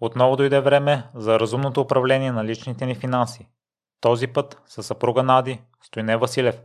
[0.00, 3.48] Отново дойде време за разумното управление на личните ни финанси.
[4.00, 6.62] Този път със съпруга Нади, Стойне Василев.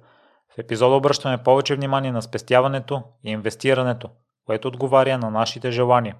[0.55, 4.09] В епизода обръщаме повече внимание на спестяването и инвестирането,
[4.45, 6.15] което отговаря на нашите желания.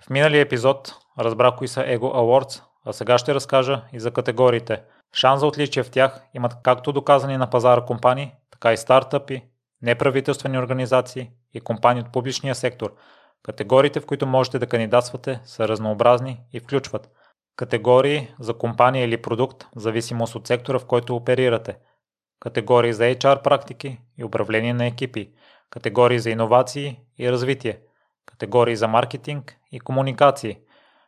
[0.00, 4.82] В миналия епизод разбрах кои са Ego Awards, а сега ще разкажа и за категориите.
[5.14, 9.44] Шанс за отличие в тях имат както доказани на пазара компании, така и стартъпи,
[9.82, 12.94] неправителствени организации и компании от публичния сектор–
[13.42, 17.10] Категориите, в които можете да кандидатствате, са разнообразни и включват
[17.56, 21.76] категории за компания или продукт, в зависимост от сектора, в който оперирате,
[22.40, 25.32] категории за HR практики и управление на екипи,
[25.70, 27.80] категории за иновации и развитие,
[28.26, 30.58] категории за маркетинг и комуникации,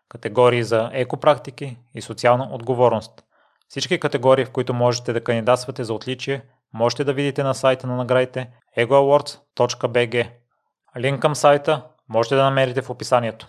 [0.09, 3.25] категории за екопрактики и социална отговорност.
[3.69, 7.97] Всички категории, в които можете да кандидатствате за отличие, можете да видите на сайта на
[7.97, 10.31] наградите egoawards.bg.
[10.99, 13.49] Линк към сайта можете да намерите в описанието.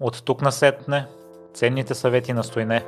[0.00, 1.06] От тук на сетне
[1.54, 2.84] ценните съвети на Стойне.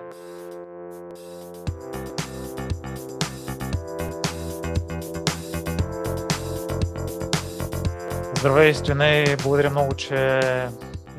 [8.38, 10.40] Здравей, Стойне, и благодаря много, че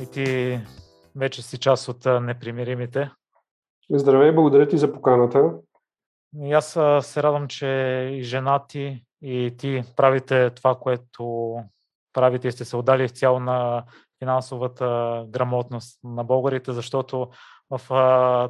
[0.01, 0.59] и ти
[1.15, 3.11] вече си част от непримиримите.
[3.89, 5.51] Здравей, благодаря ти за поканата.
[6.43, 7.67] И аз се радвам, че
[8.13, 11.55] и жена ти, и ти правите това, което
[12.13, 13.83] правите и сте се отдали изцяло на
[14.19, 14.85] финансовата
[15.27, 17.29] грамотност на българите, защото
[17.69, 17.81] в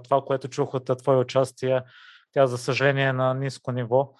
[0.03, 1.81] това, което чух от твое участие,
[2.31, 4.13] тя за съжаление е на ниско ниво.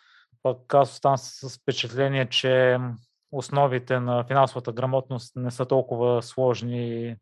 [0.44, 2.80] Пък аз оставам с впечатление, че
[3.32, 7.16] основите на финансовата грамотност не са толкова сложни,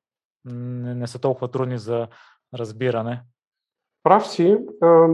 [0.46, 2.08] не са толкова трудни за
[2.54, 3.24] разбиране.
[4.04, 4.58] Прав си.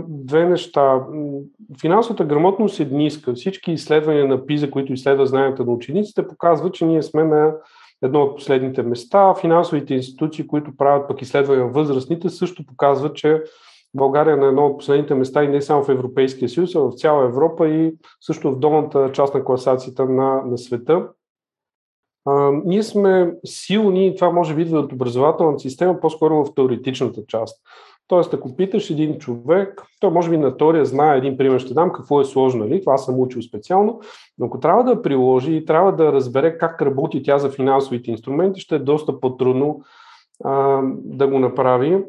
[0.08, 1.05] Две неща.
[1.81, 3.33] Финансовата грамотност е ниска.
[3.33, 7.53] Всички изследвания на ПИЗа, които изследват знанията на учениците, показват, че ние сме на
[8.02, 9.33] едно от последните места.
[9.33, 13.44] Финансовите институции, които правят пък изследвания на възрастните, също показват, че
[13.94, 16.91] България е на едно от последните места и не само в Европейския съюз, а в
[16.91, 21.07] цяла Европа и също в долната част на класацията на, на света.
[22.25, 27.62] А, ние сме силни, това може би идва от образователната система, по-скоро в теоретичната част.
[28.07, 31.91] Тоест, ако питаш един човек, той може би на теория знае един пример, ще дам
[31.91, 32.81] какво е сложно, нали?
[32.81, 34.01] това съм учил специално,
[34.38, 38.61] но ако трябва да приложи и трябва да разбере как работи тя за финансовите инструменти,
[38.61, 39.81] ще е доста по-трудно
[40.43, 42.03] а, да го направи.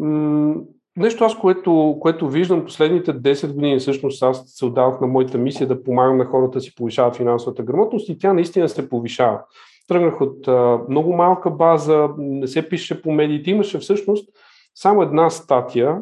[0.00, 0.54] М-
[0.96, 5.66] нещо аз, което, което виждам последните 10 години, всъщност аз се отдавах на моята мисия
[5.66, 9.40] да помагам на хората да си повишават финансовата грамотност и тя наистина се повишава.
[9.88, 14.28] Тръгнах от а, много малка база, не се пише по медиите, имаше всъщност
[14.74, 15.98] само една статия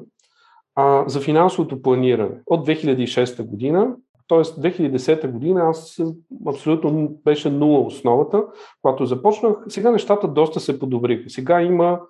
[0.75, 3.94] а, за финансовото планиране от 2006 година,
[4.28, 4.38] т.е.
[4.38, 6.00] 2010 година аз
[6.48, 8.44] абсолютно беше нула основата,
[8.82, 9.56] когато започнах.
[9.69, 11.30] Сега нещата доста се подобриха.
[11.30, 12.00] Сега има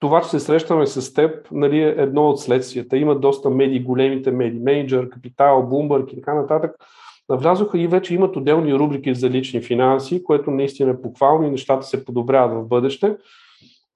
[0.00, 2.96] това, че се срещаме с теб, нали, е едно от следствията.
[2.96, 6.76] Има доста медии, големите медии, менеджер, капитал, Bloomberg и така нататък.
[7.28, 11.86] Навлязоха и вече имат отделни рубрики за лични финанси, което наистина е похвално и нещата
[11.86, 13.16] се подобряват в бъдеще.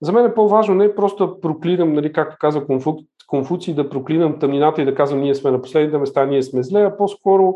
[0.03, 2.97] За мен е по-важно не просто да проклинам, нали, както каза Конфу...
[3.26, 6.82] Конфуций, да проклинам тъмнината и да казвам ние сме на последните места, ние сме зле,
[6.82, 7.54] а по-скоро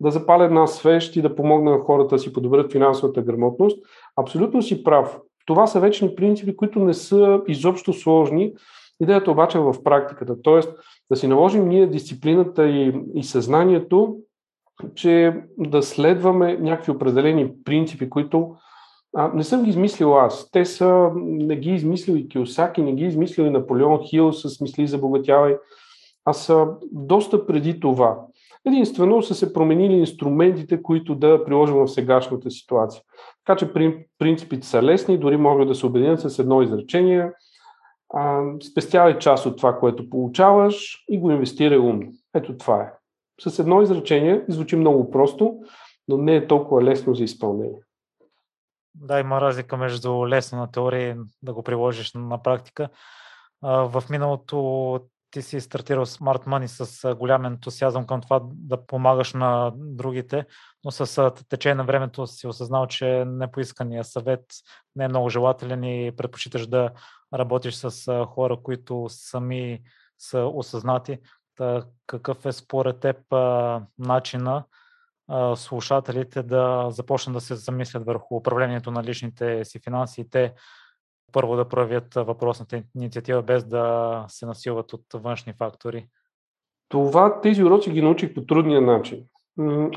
[0.00, 3.78] да запаля една свещ и да помогна на хората да си подобрят финансовата грамотност.
[4.16, 5.18] Абсолютно си прав.
[5.46, 8.52] Това са вечни принципи, които не са изобщо сложни.
[9.02, 10.42] Идеята обаче е в практиката.
[10.42, 10.72] Тоест
[11.10, 14.16] да си наложим ние дисциплината и, и съзнанието,
[14.94, 18.54] че да следваме някакви определени принципи, които
[19.16, 20.50] а, не съм ги измислил аз.
[20.50, 24.86] Те са, не ги измислил и Киосаки, не ги измислил и Наполеон Хил с мисли
[24.86, 25.56] за богатявай.
[26.24, 28.18] А са доста преди това.
[28.66, 33.02] Единствено са се променили инструментите, които да приложим в сегашната ситуация.
[33.44, 33.72] Така че
[34.18, 37.30] принципите са лесни, дори могат да се обединят с едно изречение.
[38.14, 42.12] А, спестявай част от това, което получаваш и го инвестирай умно.
[42.34, 42.92] Ето това е.
[43.48, 45.54] С едно изречение звучи много просто,
[46.08, 47.80] но не е толкова лесно за изпълнение.
[48.94, 52.88] Да, има разлика между лесно на теория и да го приложиш на практика.
[53.62, 55.00] В миналото
[55.30, 60.46] ти си стартирал Smart Money с голям ентусиазъм към това да помагаш на другите,
[60.84, 64.44] но с течение на времето си осъзнал, че непоискания съвет
[64.96, 66.90] не е много желателен и предпочиташ да
[67.34, 69.80] работиш с хора, които сами
[70.18, 71.18] са осъзнати.
[71.56, 73.16] Та, какъв е според теб
[73.98, 74.64] начина
[75.56, 80.52] слушателите да започнат да се замислят върху управлението на личните си финанси и те
[81.32, 86.06] първо да проявят въпросната инициатива без да се насилват от външни фактори?
[86.88, 89.24] Това, тези уроци ги научих по трудния начин.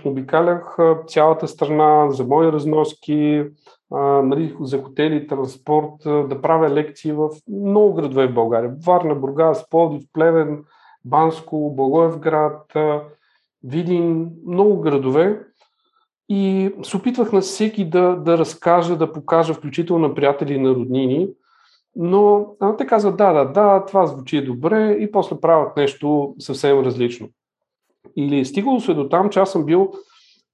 [0.06, 0.78] обикалях
[1.08, 3.46] цялата страна за мои разноски,
[4.24, 5.94] нали, за хотели, транспорт,
[6.30, 8.76] да правя лекции в много градове в България.
[8.86, 10.64] Варна, Бургас, Пловдив, Плевен,
[11.06, 12.74] Банско, Благоевград,
[13.64, 15.40] Видин, много градове.
[16.30, 20.70] И се опитвах на всеки да, да разкажа, да покажа, включително на приятели и на
[20.70, 21.30] роднини.
[21.96, 27.30] Но те казват, да, да, да, това звучи добре и после правят нещо съвсем различно.
[28.16, 29.92] Или стигало се до там, че аз съм бил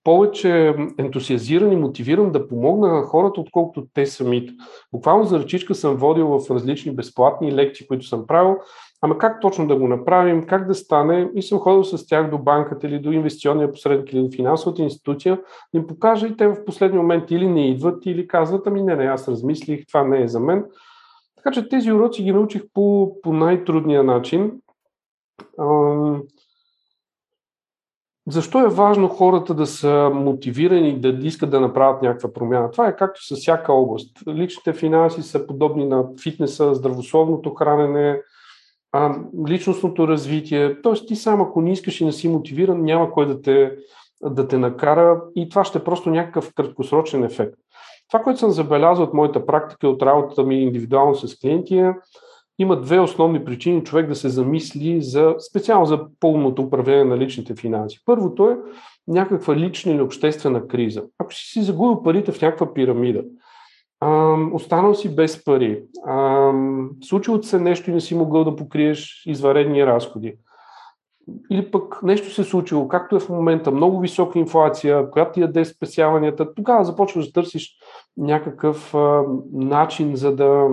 [0.04, 4.54] повече ентусиазиран и мотивиран да помогна на хората, отколкото те самите.
[4.94, 8.58] Буквално за ръчичка съм водил в различни безплатни лекции, които съм правил,
[9.02, 12.38] ама как точно да го направим, как да стане и съм ходил с тях до
[12.38, 15.40] банката или до инвестиционния посредник или до финансовата институция,
[15.74, 18.96] да им покажа и те в последния момент или не идват, или казват, ами не,
[18.96, 20.66] не, аз размислих, това не е за мен.
[21.36, 24.52] Така че тези уроци ги научих по, по най-трудния начин.
[28.28, 32.72] Защо е важно хората да са мотивирани да искат да направят някаква промяна?
[32.72, 34.18] Това е както с всяка област.
[34.28, 38.22] Личните финанси са подобни на фитнеса, здравословното хранене,
[39.48, 40.82] личностното развитие.
[40.82, 43.72] Тоест ти сам, ако не искаш и не си мотивиран, няма кой да те,
[44.24, 47.56] да те накара и това ще е просто някакъв краткосрочен ефект.
[48.12, 51.94] Това, което съм забелязал от моята практика и от работата ми индивидуално с клиенти е,
[52.60, 57.56] има две основни причини човек да се замисли за, специално за пълното управление на личните
[57.56, 58.00] финанси.
[58.06, 58.58] Първото е
[59.08, 61.04] някаква лична или обществена криза.
[61.20, 63.24] Ако си си загубил парите в някаква пирамида,
[64.02, 69.24] ам, останал си без пари, ам, случило се нещо и не си могъл да покриеш
[69.26, 70.36] изваредни разходи,
[71.52, 75.42] или пък нещо се е случило, както е в момента, много висока инфлация, която ти
[75.42, 77.72] яде спесяванията, тогава започваш да търсиш
[78.18, 79.24] някакъв а,
[79.54, 80.68] начин за да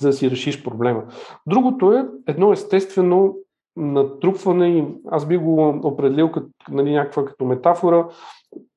[0.00, 1.04] за да си решиш проблема.
[1.46, 3.36] Другото е едно естествено
[3.76, 8.08] натрупване и аз би го определил като нали, някаква като метафора,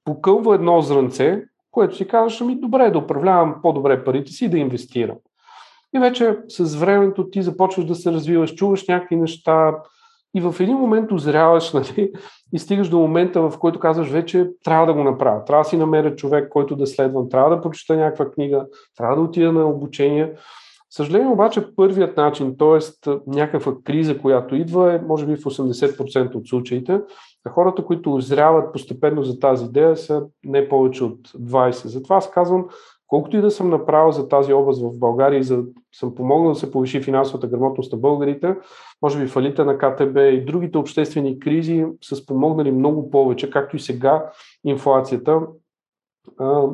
[0.03, 4.57] покълва едно зранце, което си казваш, ами добре да управлявам по-добре парите си и да
[4.57, 5.17] инвестирам.
[5.95, 9.75] И вече с времето ти започваш да се развиваш, чуваш някакви неща
[10.35, 12.11] и в един момент озряваш нали,
[12.53, 15.45] и стигаш до момента, в който казваш вече трябва да го направя.
[15.45, 18.65] Трябва да си намеря човек, който да следвам, трябва да прочета някаква книга,
[18.97, 20.33] трябва да отида на обучение.
[20.89, 23.09] Съжаление обаче първият начин, т.е.
[23.27, 27.01] някаква криза, която идва е може би в 80% от случаите,
[27.49, 31.87] хората, които озряват постепенно за тази идея са не повече от 20.
[31.87, 32.65] Затова аз казвам,
[33.07, 35.63] колкото и да съм направил за тази област в България и за,
[35.95, 38.55] съм помогнал да се повиши финансовата грамотност на българите,
[39.01, 43.79] може би фалита на КТБ и другите обществени кризи са спомогнали много повече, както и
[43.79, 44.31] сега
[44.65, 45.41] инфлацията,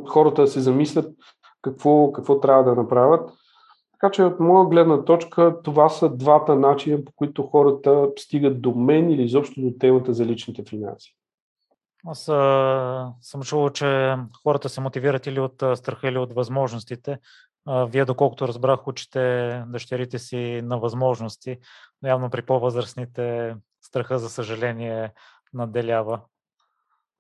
[0.08, 1.14] хората се замислят
[1.62, 3.30] какво, какво трябва да направят.
[4.04, 8.76] Така че от моя гледна точка това са двата начина, по които хората стигат до
[8.76, 11.16] мен или изобщо до темата за личните финанси.
[12.06, 17.18] Аз а, съм чувал, че хората се мотивират или от страха, или от възможностите.
[17.66, 21.58] А, вие, доколкото разбрах, учите дъщерите си на възможности,
[22.02, 25.12] но явно при по-възрастните страха, за съжаление,
[25.54, 26.20] наделява.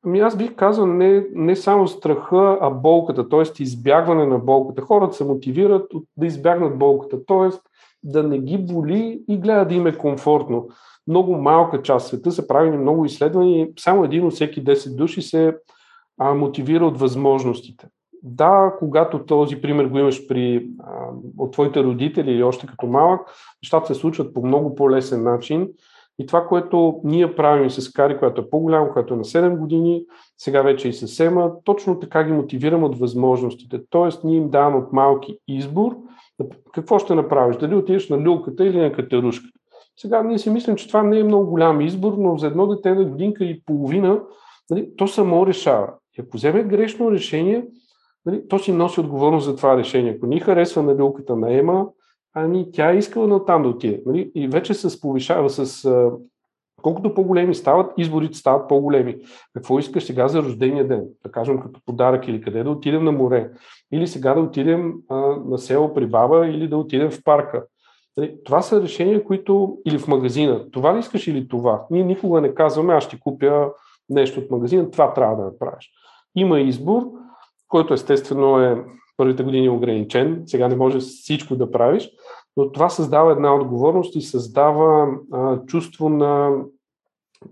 [0.05, 3.63] Ами аз бих казал не, не само страха, а болката, т.е.
[3.63, 4.81] избягване на болката.
[4.81, 7.57] Хората се мотивират да избягнат болката, т.е.
[8.03, 10.67] да не ги боли и гледат да им е комфортно.
[11.07, 15.21] Много малка част света са правени много изследвания и само един от всеки 10 души
[15.21, 15.57] се
[16.19, 17.87] а, мотивира от възможностите.
[18.23, 20.91] Да, когато този пример го имаш при, а,
[21.37, 23.21] от твоите родители или още като малък,
[23.63, 25.67] нещата се случват по много по-лесен начин
[26.19, 30.05] и това, което ние правим с Кари, която е по-голяма, която е на 7 години,
[30.37, 33.81] сега вече и с Сема, точно така ги мотивирам от възможностите.
[33.89, 35.97] Тоест, ние им даваме от малки избор,
[36.73, 39.59] какво ще направиш, дали отидеш на люлката или на катерушката.
[39.97, 42.93] Сега ние си мислим, че това не е много голям избор, но за едно дете
[42.93, 44.21] на годинка и половина,
[44.69, 45.93] нали, то само решава.
[46.17, 47.65] И ако вземе грешно решение,
[48.25, 50.13] нали, то си носи отговорност за това решение.
[50.17, 51.87] Ако ни харесва на люлката на Ема,
[52.33, 54.01] Ами тя е искала на там да отиде.
[54.05, 54.31] Нали?
[54.35, 55.85] И вече се повишава с...
[55.85, 56.11] А,
[56.81, 59.17] колкото по-големи стават, изборите стават по-големи.
[59.53, 61.05] Какво искаш сега за рождения ден?
[61.23, 63.51] Да кажем като подарък или къде да отидем на море.
[63.91, 67.65] Или сега да отидем а, на село при баба или да отидем в парка.
[68.17, 68.37] Нали?
[68.45, 69.77] Това са решения, които...
[69.85, 70.71] Или в магазина.
[70.71, 71.85] Това ли искаш или това?
[71.91, 73.69] Ние никога не казваме, аз ще купя
[74.09, 75.91] нещо от магазина, това трябва да направиш.
[76.35, 77.03] Има избор,
[77.67, 78.85] който естествено е
[79.17, 82.09] първите години е ограничен, сега не можеш всичко да правиш,
[82.57, 86.51] но това създава една отговорност и създава а, чувство на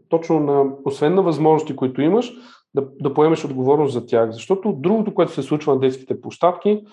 [0.09, 2.33] точно на, освен на възможности, които имаш,
[2.73, 4.31] да, да поемеш отговорност за тях.
[4.31, 6.83] Защото другото, което се случва на детските площадки,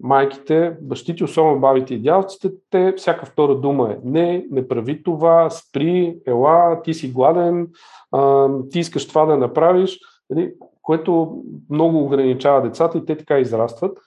[0.00, 5.50] майките, бащите, особено бабите и дядовците, те всяка втора дума е не, не прави това,
[5.50, 7.68] спри, ела, ти си гладен,
[8.12, 9.98] а, ти искаш това да направиш,
[10.30, 10.52] нали,
[10.82, 13.98] което много ограничава децата и те така израстват.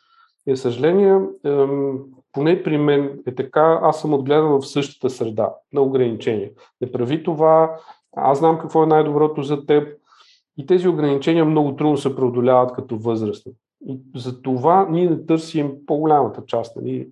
[0.47, 1.19] И, за съжаление,
[2.31, 6.49] поне при мен е така, аз съм отгледан в същата среда на ограничения.
[6.81, 7.77] Не прави това,
[8.15, 9.97] аз знам какво е най-доброто за теб.
[10.57, 13.51] И тези ограничения много трудно се преодоляват като възрастни.
[13.87, 17.09] И за това ние не търсим по-голямата част нали,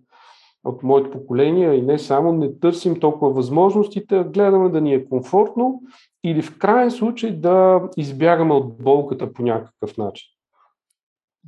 [0.63, 5.81] от моето поколение и не само не търсим толкова възможностите, гледаме да ни е комфортно
[6.23, 10.32] или в крайен случай да избягаме от болката по някакъв начин.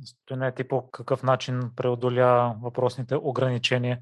[0.04, 3.98] Стоене, ти по какъв начин преодоля въпросните ограничения?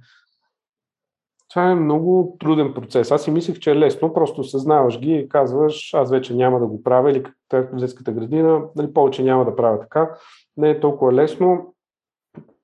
[1.50, 3.10] Това е много труден процес.
[3.10, 6.66] Аз си мислех, че е лесно, просто съзнаваш ги и казваш, аз вече няма да
[6.66, 10.10] го правя или в детската градина, нали, повече няма да правя така.
[10.56, 11.74] Не е толкова лесно.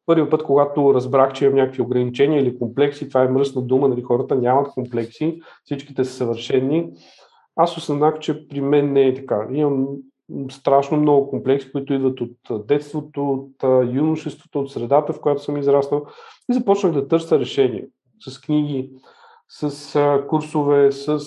[0.06, 4.02] Първият път, когато разбрах, че имам някакви ограничения или комплекси, това е мръсна дума, нали,
[4.02, 6.92] хората нямат комплекси, всичките са съвършени.
[7.56, 9.46] Аз осъзнах, че при мен не е така.
[9.52, 9.86] Имам
[10.50, 16.06] страшно много комплекси, които идват от детството, от юношеството, от средата, в която съм израснал
[16.50, 17.88] и започнах да търся решение
[18.28, 18.90] с книги,
[19.48, 21.18] с курсове, с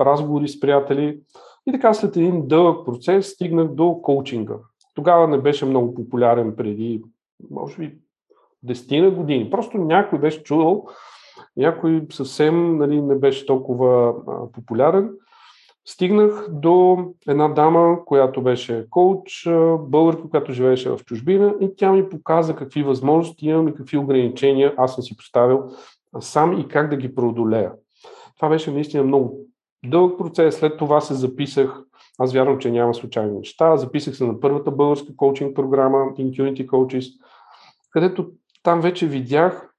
[0.00, 1.20] разговори с приятели.
[1.66, 4.54] И така след един дълъг процес стигнах до коучинга.
[4.94, 7.02] Тогава не беше много популярен преди,
[7.50, 7.98] може би,
[8.62, 9.50] десетина години.
[9.50, 10.86] Просто някой беше чувал,
[11.56, 15.10] някой съвсем нали, не беше толкова а, популярен.
[15.86, 16.98] Стигнах до
[17.28, 19.48] една дама, която беше коуч,
[19.78, 24.74] българка, която живееше в чужбина и тя ми показа какви възможности имам и какви ограничения
[24.76, 25.62] аз съм си поставил
[26.20, 27.72] сам и как да ги преодолея.
[28.36, 29.38] Това беше наистина много
[29.86, 30.56] дълъг процес.
[30.56, 31.80] След това се записах,
[32.18, 37.12] аз вярвам, че няма случайни неща, записах се на първата българска коучинг програма Intuity Coaches,
[37.90, 38.30] където
[38.62, 39.74] там вече видях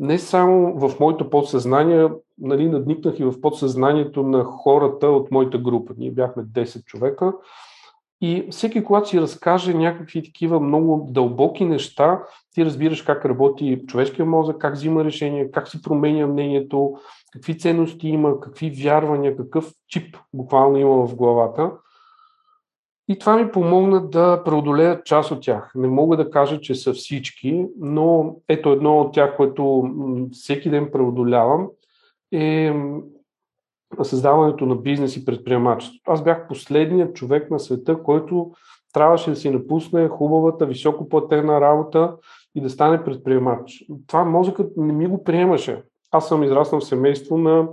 [0.00, 5.94] не само в моето подсъзнание, нали, надникнах и в подсъзнанието на хората от моята група.
[5.98, 7.32] Ние бяхме 10 човека.
[8.20, 12.22] И всеки, когато си разкаже някакви такива много дълбоки неща,
[12.54, 16.94] ти разбираш как работи човешкия мозък, как взима решения, как си променя мнението,
[17.32, 21.72] какви ценности има, какви вярвания, какъв чип буквално има в главата.
[23.10, 25.72] И това ми помогна да преодолея част от тях.
[25.74, 29.90] Не мога да кажа, че са всички, но ето едно от тях, което
[30.32, 31.68] всеки ден преодолявам,
[32.32, 32.72] е
[34.02, 36.12] създаването на бизнес и предприемачество.
[36.12, 38.52] Аз бях последният човек на света, който
[38.92, 42.16] трябваше да си напусне хубавата, високо платена работа
[42.54, 43.84] и да стане предприемач.
[44.06, 45.82] Това мозъкът не ми го приемаше.
[46.10, 47.68] Аз съм израснал в семейство на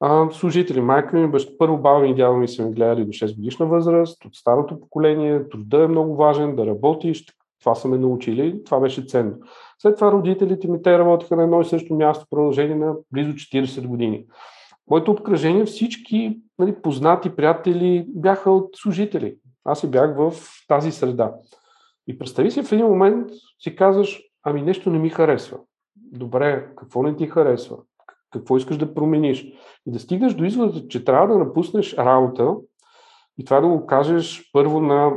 [0.00, 0.80] а, служители.
[0.80, 3.66] Майка ми, баща, първо баба ми и дядо ми са ми гледали до 6 годишна
[3.66, 7.26] възраст, от старото поколение, труда е много важен, да работиш,
[7.60, 9.36] това са ме научили, това беше ценно.
[9.78, 13.32] След това родителите ми, те работиха на едно и също място в продължение на близо
[13.32, 14.26] 40 години.
[14.90, 19.36] Моето обкръжение, всички нали, познати приятели бяха от служители.
[19.64, 20.32] Аз си бях в
[20.68, 21.34] тази среда.
[22.06, 25.58] И представи си в един момент си казваш, ами нещо не ми харесва.
[25.96, 27.76] Добре, какво не ти харесва?
[28.30, 29.42] Какво искаш да промениш?
[29.86, 32.56] И да стигнеш до извода, че трябва да напуснеш работа
[33.38, 35.12] и това да го кажеш първо на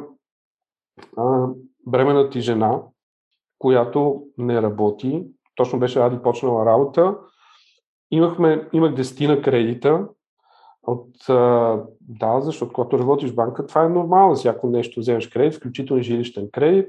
[1.17, 1.47] а,
[1.87, 2.81] бременна ти жена,
[3.59, 5.25] която не работи.
[5.55, 7.17] Точно беше Ади почнала работа.
[8.11, 10.07] Имахме, имах дестина кредита,
[10.83, 11.15] от,
[12.01, 14.35] да, защото когато работиш в банка, това е нормално.
[14.35, 16.87] Всяко нещо вземеш кредит, включително жилищен кредит.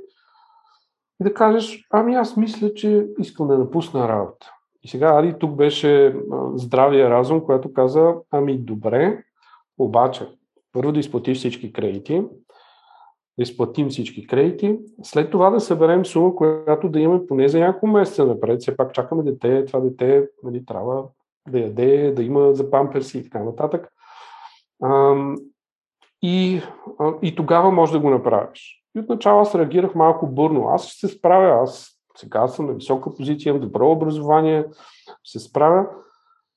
[1.20, 4.50] И да кажеш, ами аз мисля, че искам да напусна работа.
[4.84, 6.16] И сега Ади тук беше
[6.54, 9.24] здравия разум, който каза, ами добре,
[9.78, 10.28] обаче
[10.72, 12.24] първо да изплатиш всички кредити,
[13.38, 17.86] да изплатим всички кредити, след това да съберем сума, която да имаме поне за няколко
[17.86, 18.60] месеца напред.
[18.60, 21.04] Все пак чакаме дете, това дете нали, трябва
[21.48, 23.88] да яде, да има за памперси и така нататък.
[26.22, 26.60] И,
[27.22, 28.84] и тогава може да го направиш.
[28.96, 30.68] И отначало аз реагирах малко бурно.
[30.68, 34.64] Аз ще се справя, аз сега съм на висока позиция, имам добро образование,
[35.24, 35.86] се справя,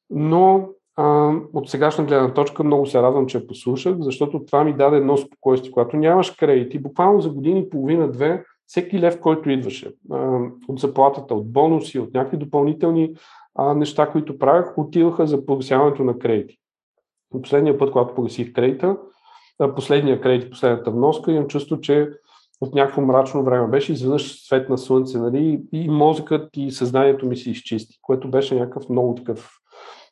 [0.09, 4.97] но а, от сегашна гледна точка много се радвам, че послушах, защото това ми даде
[4.97, 5.71] едно спокойствие.
[5.71, 11.35] Когато нямаш кредити, буквално за години и половина-две, всеки лев, който идваше а, от заплатата,
[11.35, 13.15] от бонуси, от някакви допълнителни
[13.55, 16.57] а, неща, които правях, отиваха за погасяването на кредити.
[17.29, 18.97] Последния път, когато погасих кредита,
[19.75, 22.09] последния кредит, последната вноска, имам чувство, че
[22.61, 27.37] от някакво мрачно време беше изведнъж свет на слънце, нали, и мозъкът и съзнанието ми
[27.37, 29.49] се изчисти, което беше някакъв много такъв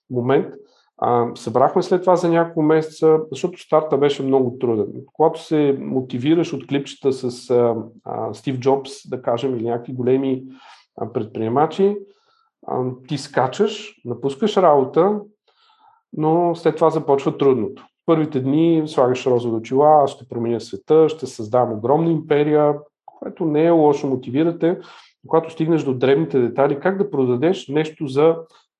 [0.09, 0.53] момент.
[0.97, 4.87] А, събрахме след това за няколко месеца, защото старта беше много труден.
[5.13, 10.43] Когато се мотивираш от клипчета с а, а, Стив Джобс, да кажем, или някакви големи
[10.97, 11.97] а, предприемачи,
[12.67, 15.19] а, ти скачаш, напускаш работа,
[16.13, 17.85] но след това започва трудното.
[18.05, 23.69] Първите дни слагаш розови очила, ще променя света, ще създам огромна империя, което не е
[23.69, 24.79] лошо, мотивирате,
[25.27, 28.35] когато стигнеш до древните детали, как да продадеш нещо за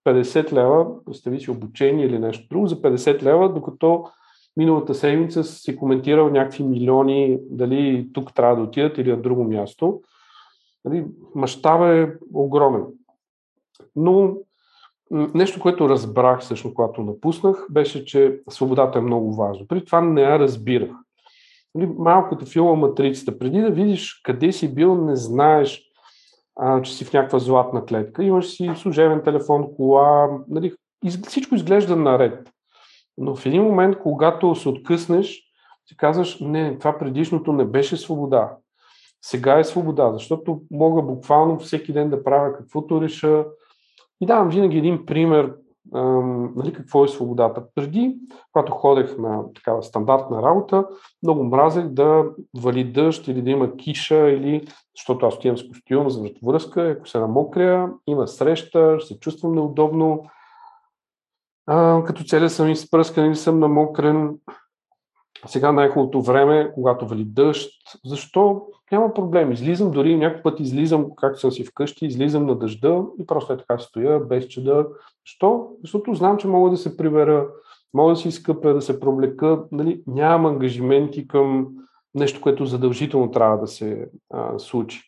[0.06, 4.06] 50 лева, представи си обучение или нещо друго, за 50 лева, докато
[4.58, 10.02] миналата седмица си коментирал някакви милиони, дали тук трябва да отидат или на друго място.
[10.86, 12.84] Нали, мащаба е огромен.
[13.96, 14.38] Но
[15.14, 19.68] нещо, което разбрах всъщност, когато напуснах, беше, че свободата е много важна.
[19.68, 20.92] При това не я разбирах.
[21.76, 23.40] Нали, малко като филма Матрицата.
[23.40, 25.84] Преди да видиш къде си бил, не знаеш,
[26.56, 28.24] а, че си в някаква златна клетка.
[28.24, 30.74] Имаш си служебен телефон, кола, нали,
[31.28, 32.50] всичко изглежда наред.
[33.18, 35.42] Но в един момент, когато се откъснеш,
[35.86, 38.58] си казваш, не, това предишното не беше свобода.
[39.22, 43.46] Сега е свобода, защото мога буквално всеки ден да правя каквото реша.
[44.22, 45.54] И давам винаги един пример,
[46.56, 47.64] нали, какво е свободата.
[47.76, 48.18] Преди,
[48.52, 50.88] когато ходех на такава стандартна работа,
[51.24, 52.26] много мразех да
[52.62, 57.08] вали дъжд или да има киша, или, защото аз отивам с костюм за връзка, ако
[57.08, 60.26] се намокря, има среща, се чувствам неудобно.
[61.68, 64.38] А, като целя съм изпръскан или съм намокрен.
[65.46, 67.72] Сега най-хубавото време, когато вали дъжд.
[68.06, 68.68] Защо?
[68.92, 69.52] Няма проблем.
[69.52, 73.58] Излизам, дори някой път излизам, както съм си вкъщи, излизам на дъжда и просто е
[73.58, 74.88] така стоя, без чеда.
[75.26, 75.68] Защо?
[75.82, 77.48] Защото знам, че мога да се прибера,
[77.94, 79.64] мога да си изкъпя, да се проблека.
[79.72, 80.04] Нали?
[80.08, 81.68] Нямам ангажименти към
[82.16, 85.02] нещо, което задължително трябва да се а, случи.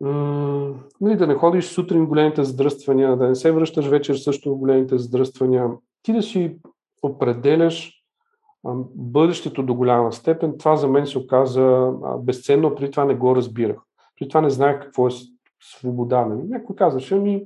[0.00, 4.54] М- нали, да не ходиш сутрин в големите задръствания, да не се връщаш вечер също
[4.54, 5.68] в големите задръствания.
[6.02, 6.56] Ти да си
[7.02, 7.99] определяш
[8.94, 13.76] бъдещето до голяма степен, това за мен се оказа безценно, при това не го разбирах.
[14.18, 15.10] При това не знаех какво е
[15.62, 16.24] свобода.
[16.24, 16.42] Нали?
[16.48, 17.44] Някой казваше, ми,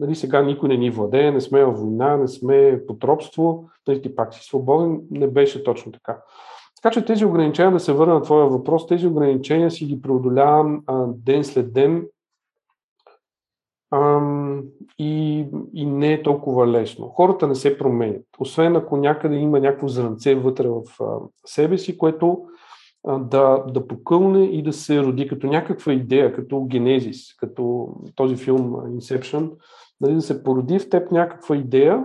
[0.00, 4.02] нали, сега никой не ни владее, не сме във война, не сме под робство, нали,
[4.02, 5.00] ти пак си свободен.
[5.10, 6.22] Не беше точно така.
[6.82, 10.82] Така че тези ограничения, да се върна на твоя въпрос, тези ограничения си ги преодолявам
[10.86, 12.06] а, ден след ден
[14.98, 17.08] и, и не е толкова лесно.
[17.08, 20.82] Хората не се променят, освен ако някъде има някакво зранце вътре в
[21.46, 22.44] себе си, което
[23.06, 28.72] да, да покълне и да се роди като някаква идея, като генезис, като този филм
[28.72, 29.52] Inception,
[30.00, 32.04] нали, да се породи в теб някаква идея,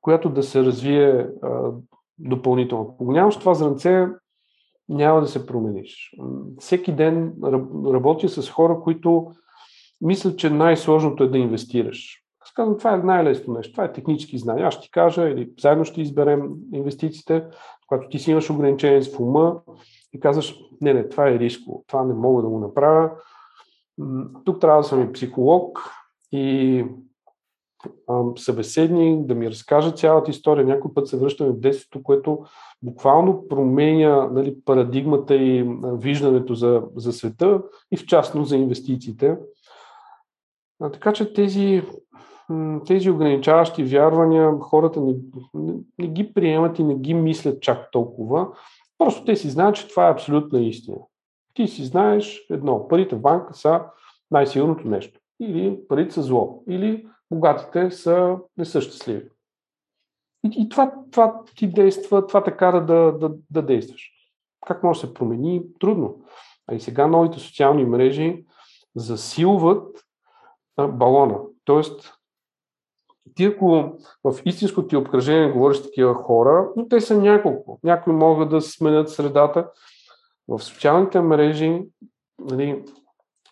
[0.00, 1.70] която да се развие а,
[2.18, 2.90] допълнително.
[2.94, 4.06] Ако нямаш това зранце,
[4.88, 6.16] няма да се промениш.
[6.58, 7.34] Всеки ден
[7.86, 9.30] работя с хора, които
[10.02, 12.22] мисля, че най-сложното е да инвестираш.
[12.40, 13.72] Аз казвам, това е най-лесно нещо.
[13.72, 14.66] Това е технически знания.
[14.66, 17.44] Аз ще ти кажа или заедно ще изберем инвестициите,
[17.88, 19.60] когато ти си имаш ограничение в ума
[20.12, 23.10] и казваш, не, не, това е риско, това не мога да го направя.
[24.44, 25.90] Тук трябва да съм и психолог
[26.32, 26.84] и
[28.36, 30.64] събеседник, да ми разкаже цялата история.
[30.64, 32.38] Някой път се връщаме в детството, което
[32.82, 37.62] буквално променя нали, парадигмата и виждането за, за света
[37.92, 39.36] и в частност за инвестициите.
[40.82, 41.82] А, така че тези,
[42.86, 45.14] тези ограничаващи вярвания хората не,
[45.54, 48.48] не, не ги приемат и не ги мислят чак толкова.
[48.98, 50.96] Просто те си знаят, че това е абсолютна истина.
[51.54, 52.88] Ти си знаеш едно.
[52.88, 53.80] Парите в банка са
[54.30, 55.20] най-силното нещо.
[55.40, 56.62] Или парите са зло.
[56.68, 59.28] Или богатите са несъщастливи.
[60.46, 64.10] И, и това, това ти действа, това те кара да, да, да действаш.
[64.66, 65.62] Как може да се промени?
[65.80, 66.24] Трудно.
[66.66, 68.44] А и сега новите социални мрежи
[68.96, 70.04] засилват
[70.78, 71.38] балона.
[71.64, 72.12] Тоест,
[73.34, 73.92] ти ако
[74.24, 77.80] в истинското ти обкръжение говориш с такива хора, но те са няколко.
[77.82, 79.70] Някои могат да сменят средата.
[80.48, 81.82] В социалните мрежи
[82.38, 82.84] нали,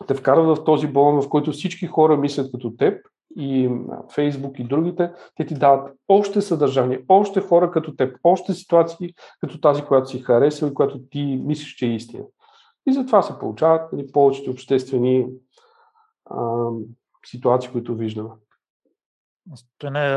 [0.06, 3.06] те вкарват в този балон, в който всички хора мислят като теб
[3.37, 3.70] и
[4.14, 9.61] Фейсбук и другите, те ти дават още съдържание, още хора като теб, още ситуации като
[9.61, 12.24] тази, която си харесал и която ти мислиш, че е истина.
[12.88, 15.26] И затова се получават нали, повечето обществени
[17.26, 18.30] ситуации, които виждаме.
[19.54, 20.14] Стоене,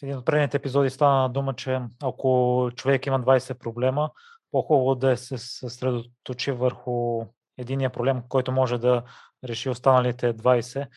[0.00, 4.10] в един от предните епизоди стана дума, че ако човек има 20 проблема,
[4.50, 7.24] по-хубаво да се съсредоточи върху
[7.58, 9.02] единия проблем, който може да
[9.44, 10.88] реши останалите 20.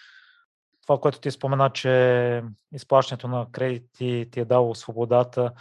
[0.81, 5.51] Това, което ти спомена, че изплащането на кредити ти е дало свободата,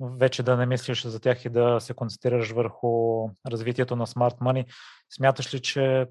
[0.00, 4.72] вече да не мислиш за тях и да се концентрираш върху развитието на Smart Money.
[5.10, 6.06] Смяташ ли, че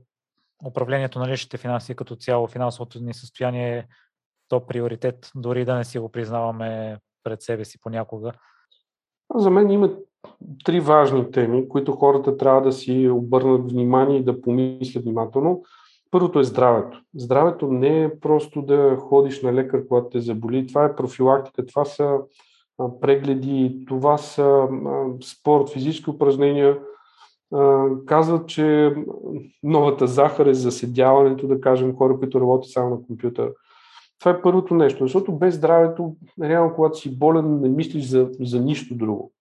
[0.65, 3.88] управлението на личните финанси като цяло, финансовото ни състояние
[4.49, 8.32] то приоритет, дори да не си го признаваме пред себе си понякога?
[9.36, 9.89] За мен има
[10.65, 15.63] три важни теми, които хората трябва да си обърнат внимание и да помислят внимателно.
[16.12, 17.01] Първото е здравето.
[17.15, 20.67] Здравето не е просто да ходиш на лекар, когато те заболи.
[20.67, 22.17] Това е профилактика, това са
[23.01, 24.67] прегледи, това са
[25.23, 26.80] спорт, физически упражнения.
[28.05, 28.95] Казват, че
[29.63, 33.51] новата захар е заседяването, да кажем, хора, които работят само на компютър.
[34.19, 38.62] Това е първото нещо, защото без здравето, реално, когато си болен, не мислиш за, за
[38.62, 39.31] нищо друго.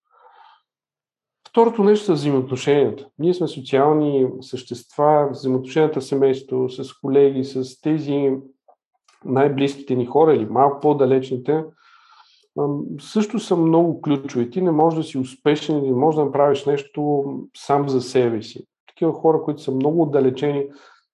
[1.49, 3.09] Второто нещо са взаимоотношенията.
[3.19, 8.33] Ние сме социални същества, взаимоотношенията в семейството, с колеги, с тези
[9.25, 11.65] най-близките ни хора или малко по-далечните,
[13.01, 14.51] също са много ключови.
[14.51, 17.25] Ти не можеш да си успешен или можеш да направиш нещо
[17.57, 18.67] сам за себе си.
[18.89, 20.67] Такива хора, които са много отдалечени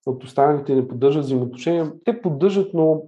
[0.06, 1.92] от останалите, не поддържат взаимоотношения.
[2.04, 3.02] Те поддържат, но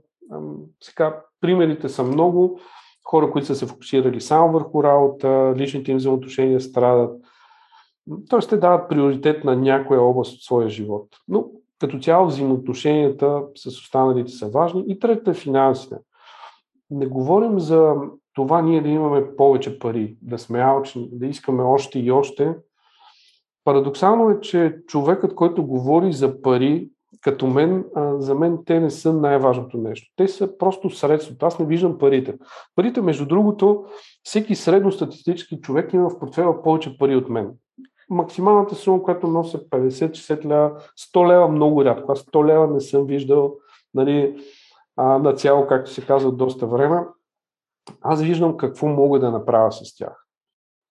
[0.81, 2.61] сега примерите са много.
[3.05, 7.21] Хора, които са се фокусирали само върху работа, личните им взаимоотношения страдат.
[8.29, 11.09] Тоест, те дават приоритет на някоя област от своя живот.
[11.29, 11.45] Но
[11.79, 14.85] като цяло взаимоотношенията с останалите са важни.
[14.87, 15.97] И трета е финансите.
[16.90, 17.95] Не говорим за
[18.35, 22.55] това ние да имаме повече пари, да сме алчни, да искаме още и още.
[23.64, 26.88] Парадоксално е, че човекът, който говори за пари,
[27.21, 27.85] като мен,
[28.18, 30.12] за мен те не са най-важното нещо.
[30.16, 31.47] Те са просто средството.
[31.47, 32.35] Аз не виждам парите.
[32.77, 33.85] Парите, между другото,
[34.23, 37.51] всеки средностатистически човек има в портфела повече пари от мен.
[38.11, 40.73] Максималната сума, която нося 50-60 лева,
[41.14, 42.12] 100 лева много рядко.
[42.12, 43.55] Аз 100 лева не съм виждал
[43.95, 44.37] нали,
[44.99, 47.01] на цяло, както се казва, доста време.
[48.01, 50.27] Аз виждам какво мога да направя с тях.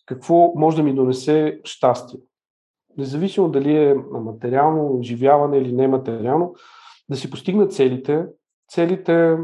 [0.06, 2.20] Какво може да ми донесе щастие
[2.98, 6.56] независимо дали е материално оживяване или нематериално,
[7.10, 8.26] да си постигнат целите.
[8.70, 9.38] Целите а,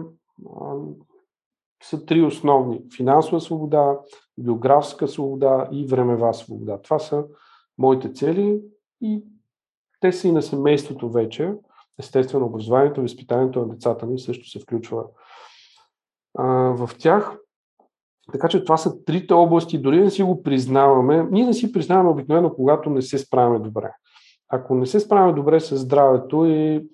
[1.84, 2.82] са три основни.
[2.98, 4.00] Финансова свобода,
[4.38, 6.82] биографска свобода и времева свобода.
[6.82, 7.26] Това са
[7.78, 8.62] моите цели
[9.02, 9.24] и
[10.00, 11.54] те са и на семейството вече.
[12.00, 15.04] Естествено, образованието, възпитанието на децата ни също се включва
[16.38, 17.38] в тях.
[18.32, 21.28] Така че това са трите области, дори не си го признаваме.
[21.32, 23.92] Ние не си признаваме обикновено, когато не се справяме добре.
[24.50, 26.88] Ако не се справяме добре с здравето и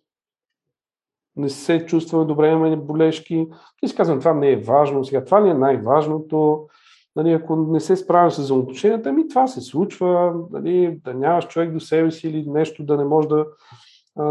[1.35, 3.47] не се чувстваме добре, имаме болешки,
[3.83, 5.05] и си казвам, това не е важно.
[5.05, 6.67] Сега, това ли е най-важното?
[7.15, 11.73] Нали, ако не се справя с взаимоотношенията, ми това се случва, нали, да нямаш човек
[11.73, 13.45] до себе си или нещо да не можеш да,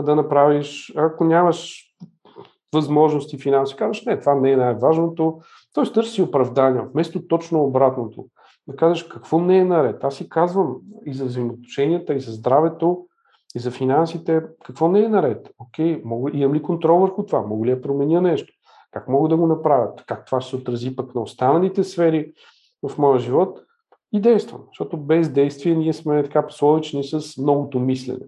[0.02, 0.92] да направиш.
[0.96, 1.91] Ако нямаш
[2.74, 5.40] възможности финанси, казваш, не, това не е най-важното.
[5.74, 8.26] Той търси оправдания, вместо точно обратното.
[8.68, 10.04] Да кажеш какво не е наред.
[10.04, 13.06] Аз си казвам и за взаимоотношенията, и за здравето,
[13.54, 15.50] и за финансите, какво не е наред.
[15.58, 17.42] Окей, мога, имам ли контрол върху това?
[17.42, 18.52] Мога ли да променя нещо?
[18.90, 19.88] Как мога да го направя?
[20.06, 22.32] Как това ще се отрази пък на останалите сфери
[22.88, 23.60] в моя живот?
[24.12, 24.60] И действам.
[24.66, 28.26] Защото без действие ние сме така пословични с многото мислене.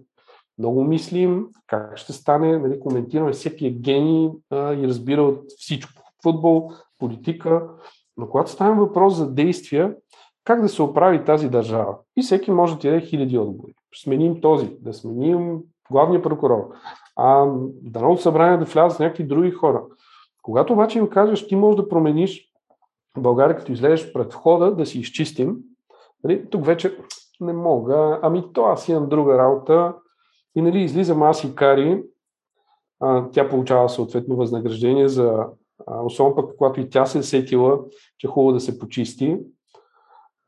[0.59, 6.01] Много мислим как ще стане, нали, коментираме, всеки е гений а, и разбира от всичко.
[6.23, 7.69] Футбол, политика,
[8.17, 9.95] но когато стане въпрос за действия,
[10.43, 11.97] как да се оправи тази държава?
[12.17, 13.73] И всеки може да ти даде хиляди отговори.
[13.95, 15.59] Сменим този, да сменим
[15.91, 16.69] главния прокурор,
[17.15, 17.45] а
[17.81, 19.83] да Народно събрание да влязат някакви други хора.
[20.41, 22.51] Когато обаче им кажеш, ти можеш да промениш
[23.17, 25.57] България, като излезеш пред входа, да си изчистим,
[26.23, 26.97] нали, тук вече
[27.41, 29.93] не мога, ами то аз имам друга работа
[30.55, 32.03] и нали, излизам аз и Кари,
[32.99, 35.45] а, тя получава съответно възнаграждение за
[35.87, 37.79] особено пък, когато и тя се е сетила,
[38.17, 39.37] че е хубаво да се почисти,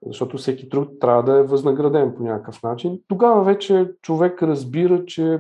[0.06, 3.00] защото всеки труд трябва да е възнаграден по някакъв начин.
[3.08, 5.40] Тогава вече човек разбира, че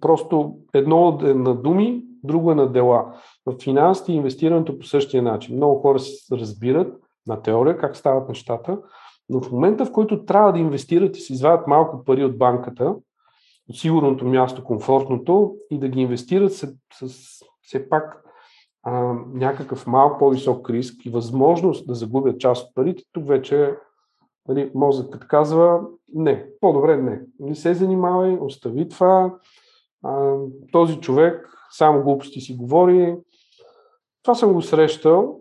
[0.00, 3.14] просто едно е на думи, друго е на дела.
[3.46, 5.56] В финансите и инвестирането по същия начин.
[5.56, 5.98] Много хора
[6.32, 6.94] разбират
[7.26, 8.78] на теория как стават нещата,
[9.28, 12.94] но в момента, в който трябва да инвестират и се извадят малко пари от банката,
[13.68, 17.08] от сигурното място, комфортното, и да ги инвестират с, с
[17.62, 18.24] все пак
[18.82, 23.74] а, някакъв малко по-висок риск и възможност да загубят част от парите, тук вече
[24.48, 25.80] нали, мозъкът казва
[26.14, 27.20] не, по-добре не.
[27.40, 29.34] Не се занимавай, остави това.
[30.04, 30.36] А,
[30.72, 33.16] този човек само глупости си говори.
[34.22, 35.40] Това съм го срещал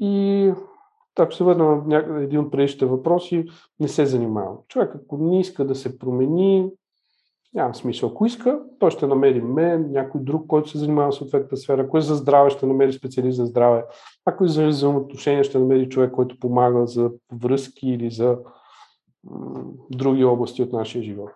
[0.00, 0.52] и
[1.18, 3.46] ако се върна на един от предишните въпроси,
[3.80, 4.58] не се занимавам.
[4.68, 6.70] Човек, ако не иска да се промени,
[7.56, 8.08] няма смисъл.
[8.08, 11.82] Ако иска, той ще намери мен, някой друг, който се занимава с съответната сфера.
[11.82, 13.84] Ако е за здраве, ще намери специалист за здраве.
[14.24, 18.38] Ако е за взаимоотношения, ще намери човек, който помага за връзки или за
[19.90, 21.30] други области от нашия живот.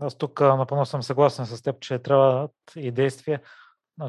[0.00, 3.40] Аз тук напълно съм съгласен с теб, че трябва и действие.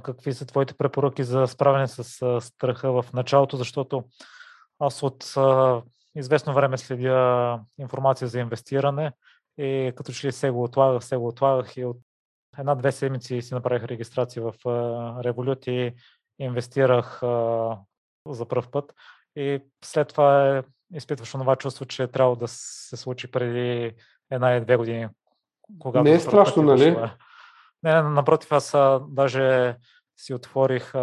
[0.04, 4.04] какви са твоите препоръки за справяне с страха в началото, защото
[4.80, 5.34] аз от
[6.16, 9.12] известно време следя информация за инвестиране
[9.58, 11.98] и като че ли се го отлагах, се го отлагах и от
[12.58, 14.54] една-две седмици си направих регистрация в
[15.24, 15.94] Revolut и
[16.40, 17.20] инвестирах
[18.30, 18.94] за първ път.
[19.36, 20.64] И след това е,
[20.94, 23.96] изпитваш това чувство, че е трябва да се случи преди
[24.32, 25.08] една или две години.
[25.80, 26.98] Когато не е страшно, нали?
[27.84, 28.76] Не, напротив, аз
[29.10, 29.78] даже
[30.18, 30.94] си отворих.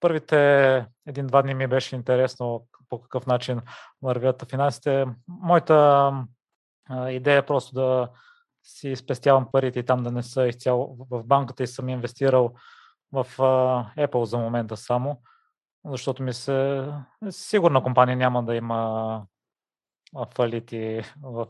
[0.00, 3.60] Първите един-два дни ми беше интересно по какъв начин
[4.02, 5.06] вървят финансите.
[5.28, 6.12] Моята
[6.90, 8.08] идея е просто да
[8.62, 12.54] си спестявам парите и там да не са изцяло в банката и съм инвестирал
[13.12, 13.26] в
[13.98, 15.20] Apple за момента само,
[15.84, 16.88] защото ми се
[17.30, 19.22] сигурна компания няма да има
[20.34, 21.46] фалити в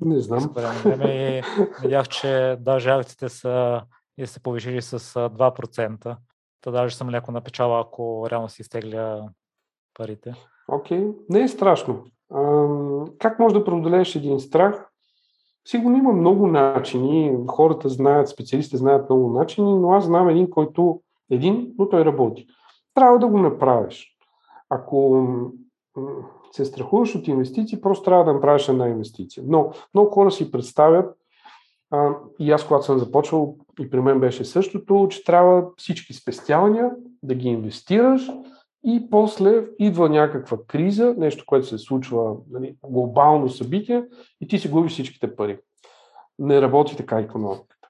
[0.00, 0.52] не знам.
[0.54, 1.42] Време и
[1.82, 3.82] видях, че даже акциите са
[4.18, 6.16] и се повишили с 2%.
[6.60, 9.28] Та даже съм леко напечала, ако реално си изтегля
[9.94, 10.34] парите.
[10.68, 11.14] Окей, okay.
[11.28, 12.04] не е страшно.
[13.18, 14.90] Как може да преодолееш един страх?
[15.68, 21.00] Сигурно има много начини, хората знаят, специалистите знаят много начини, но аз знам един, който
[21.30, 22.46] един, но той работи.
[22.94, 24.16] Трябва да го направиш.
[24.68, 25.26] Ако
[26.52, 29.42] се страхуваш от инвестиции, просто трябва да направиш една инвестиция.
[29.46, 31.16] Но много хора си представят,
[31.90, 36.90] а, и аз когато съм започвал, и при мен беше същото, че трябва всички спестявания
[37.22, 38.30] да ги инвестираш
[38.84, 44.04] и после идва някаква криза, нещо, което се случва, нали, глобално събитие
[44.40, 45.58] и ти си губиш всичките пари.
[46.38, 47.88] Не работи така економиката.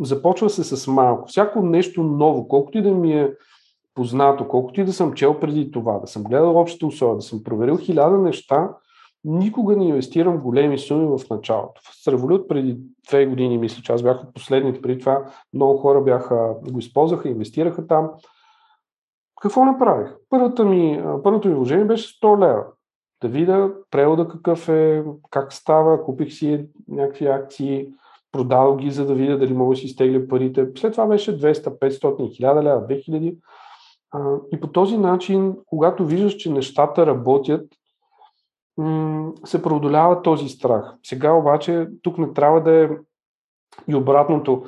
[0.00, 1.28] Започва се с малко.
[1.28, 3.34] Всяко нещо ново, колкото и да ми е
[3.94, 7.42] познато, колкото и да съм чел преди това, да съм гледал общите условия, да съм
[7.44, 8.70] проверил хиляда неща,
[9.24, 11.80] никога не инвестирам големи суми в началото.
[12.04, 16.00] В Револют преди две години, мисля, че аз бях от последните, преди това много хора
[16.00, 18.10] бяха, го използваха, инвестираха там.
[19.44, 20.14] Какво направих?
[20.30, 22.64] Първата ми, първото ми вложение беше 100 лева.
[23.22, 27.88] Да видя превода какъв е, как става, купих си някакви акции,
[28.32, 30.68] продал ги, за да видя дали мога да си изтегля парите.
[30.78, 33.36] След това беше 200, 500, 1000 лева, 2000.
[34.52, 37.66] И по този начин, когато виждаш, че нещата работят,
[39.44, 40.94] се преодолява този страх.
[41.02, 42.88] Сега обаче тук не трябва да е
[43.88, 44.64] и обратното.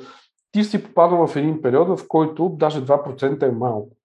[0.51, 3.96] Ти си попадал в един период, в който даже 2% е малко.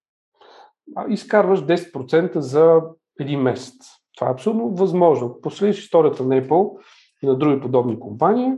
[1.08, 2.80] Изкарваш 10% за
[3.20, 3.76] един месец.
[4.16, 5.40] Това е абсолютно възможно.
[5.42, 6.78] Последиш историята на Apple
[7.22, 8.52] и на други подобни компании,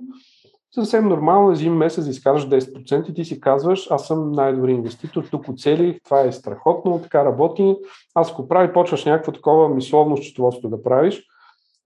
[0.75, 4.73] съвсем нормално за един месец да изкараш 10% и ти си казваш, аз съм най-добри
[4.73, 7.77] инвеститор, тук оцелих, това е страхотно, така работи.
[8.15, 11.27] Аз ако прави, почваш някакво такова мисловно счетоводство да правиш,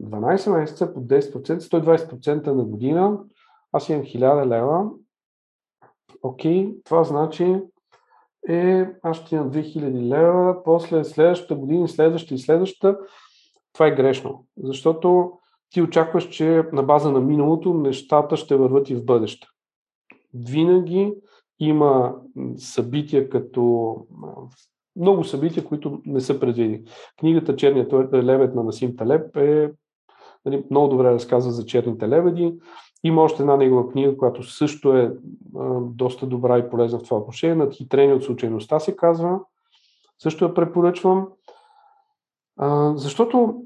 [0.03, 3.19] 12 месеца по 10%, 120% на година,
[3.73, 4.91] аз имам 1000 лева,
[6.23, 7.61] окей, това значи
[8.49, 12.99] е, аз ще имам 2000 лева, после следващата година, следващата и следващата,
[13.73, 15.33] това е грешно, защото
[15.71, 19.47] ти очакваш, че на база на миналото нещата ще върват и в бъдеще.
[20.35, 21.15] Винаги
[21.61, 22.15] има
[22.57, 23.95] събития като
[24.97, 26.83] много събития, които не са предвидени.
[27.19, 29.73] Книгата Черният лебед на Насим Талеп е
[30.45, 32.55] нали, много добре разказва за черните лебеди.
[33.05, 35.13] Има още една негова книга, която също е
[35.59, 37.55] а, доста добра и полезна в това отношение.
[37.55, 39.41] Надхитрение от случайността се казва.
[40.23, 41.29] Също я препоръчвам.
[42.57, 43.63] А, защото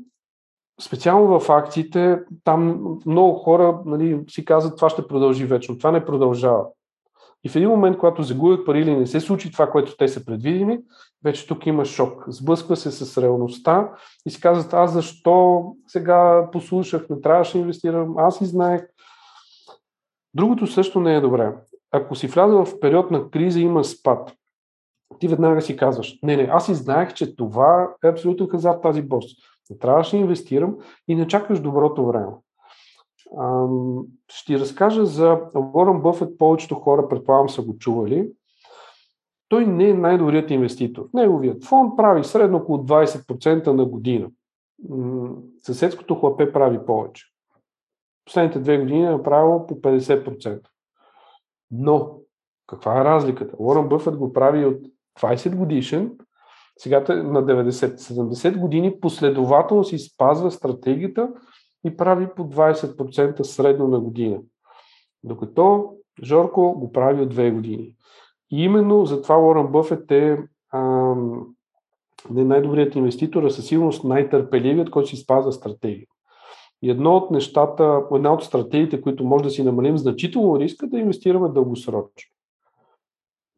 [0.80, 5.78] специално в акциите, там много хора нали, си казват, това ще продължи вечно.
[5.78, 6.66] Това не продължава.
[7.44, 10.24] И в един момент, когато загубят пари или не се случи това, което те са
[10.24, 10.78] предвидени,
[11.24, 12.24] вече тук има шок.
[12.28, 13.90] Сблъсква се с реалността
[14.26, 18.82] и си казват, аз защо сега послушах, не трябваше да инвестирам, аз и знаех.
[20.34, 21.54] Другото също не е добре.
[21.90, 24.32] Ако си влязъл в период на криза, има спад.
[25.18, 29.02] Ти веднага си казваш, не, не, аз и знаех, че това е абсолютно хазарт тази
[29.02, 29.24] бос.
[29.70, 30.76] Не трябваше да инвестирам
[31.08, 32.32] и не чакаш доброто време.
[34.28, 35.40] Ще ти разкажа за
[35.74, 36.38] Уорън Бъфет.
[36.38, 38.30] Повечето хора, предполагам, са го чували.
[39.48, 41.08] Той не е най-добрият инвеститор.
[41.14, 44.30] Неговият фонд прави средно около 20% на година.
[45.58, 47.31] Съседското хлапе прави повече.
[48.24, 50.60] Последните две години е направило по 50%.
[51.70, 52.18] Но,
[52.66, 53.56] каква е разликата?
[53.58, 54.78] Уорън Бъфет го прави от
[55.20, 56.12] 20 годишен
[56.78, 61.28] сега на 90-70 години последователно си спазва стратегията
[61.86, 64.40] и прави по 20% средно на година.
[65.24, 67.94] Докато Жорко го прави от две години.
[68.50, 70.38] И именно затова Уорън Бъфет е
[70.70, 71.14] а,
[72.30, 76.06] не най-добрият инвеститор, а със сигурност най-търпеливият, който си спазва стратегия.
[76.82, 80.98] И едно от нещата, една от стратегиите, които може да си намалим значително риска, да
[80.98, 82.32] инвестираме дългосрочно.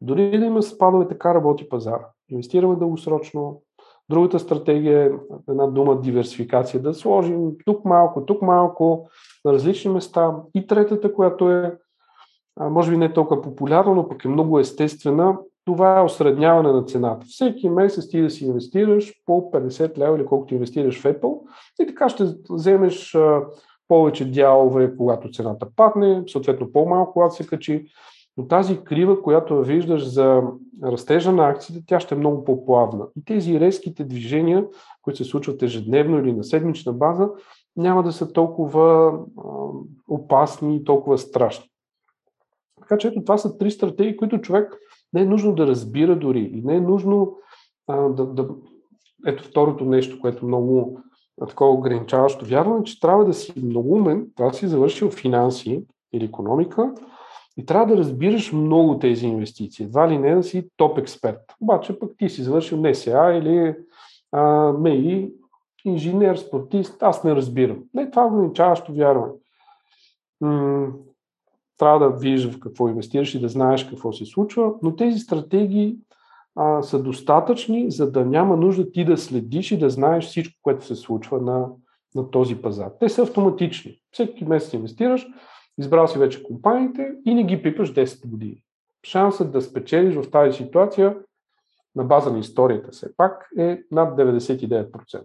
[0.01, 1.99] Дори да има спадове, така работи пазар.
[2.29, 3.61] Инвестираме дългосрочно.
[4.09, 5.11] Другата стратегия е
[5.49, 6.81] една дума диверсификация.
[6.81, 9.09] Да сложим тук малко, тук малко,
[9.45, 10.35] на различни места.
[10.55, 11.77] И третата, която е,
[12.59, 17.25] може би не толкова популярна, но пък е много естествена, това е осредняване на цената.
[17.29, 21.39] Всеки месец ти да си инвестираш по 50 лева или колкото инвестираш в Apple
[21.81, 23.17] и така ще вземеш
[23.87, 27.85] повече дялове, когато цената падне, съответно по-малко, когато се качи.
[28.37, 30.41] Но тази крива, която виждаш за
[30.83, 33.05] растежа на акциите, тя ще е много по-плавна.
[33.17, 34.65] И тези резките движения,
[35.01, 37.29] които се случват ежедневно или на седмична база,
[37.77, 39.19] няма да са толкова
[40.07, 41.69] опасни и толкова страшни.
[42.81, 44.77] Така че ето това са три стратегии, които човек
[45.15, 47.37] не е нужно да разбира дори и не е нужно
[47.87, 48.47] а, да, да...
[49.25, 50.99] Ето второто нещо, което много
[51.47, 56.25] такова ограничаващо вярване, че трябва да си много умен, трябва да си завършил финанси или
[56.25, 56.93] економика
[57.57, 59.85] и трябва да разбираш много тези инвестиции.
[59.85, 61.41] Едва ли не да си топ експерт.
[61.61, 63.75] Обаче пък ти си завършил НСА или
[64.31, 65.31] а, МЕИ,
[65.85, 67.83] инженер, спортист, аз не разбирам.
[67.93, 69.33] Не, това е ограничаващо вярване.
[71.77, 75.97] Трябва да видиш в какво инвестираш и да знаеш какво се случва, но тези стратегии
[76.55, 80.85] а, са достатъчни, за да няма нужда ти да следиш и да знаеш всичко, което
[80.85, 81.67] се случва на,
[82.15, 82.91] на този пазар.
[82.99, 84.01] Те са автоматични.
[84.11, 85.27] Всеки месец инвестираш,
[85.77, 88.63] избрал си вече компаниите и не ги пипаш 10 години.
[89.05, 91.17] Шансът да спечелиш в тази ситуация
[91.95, 95.23] на база на историята все пак е над 99%.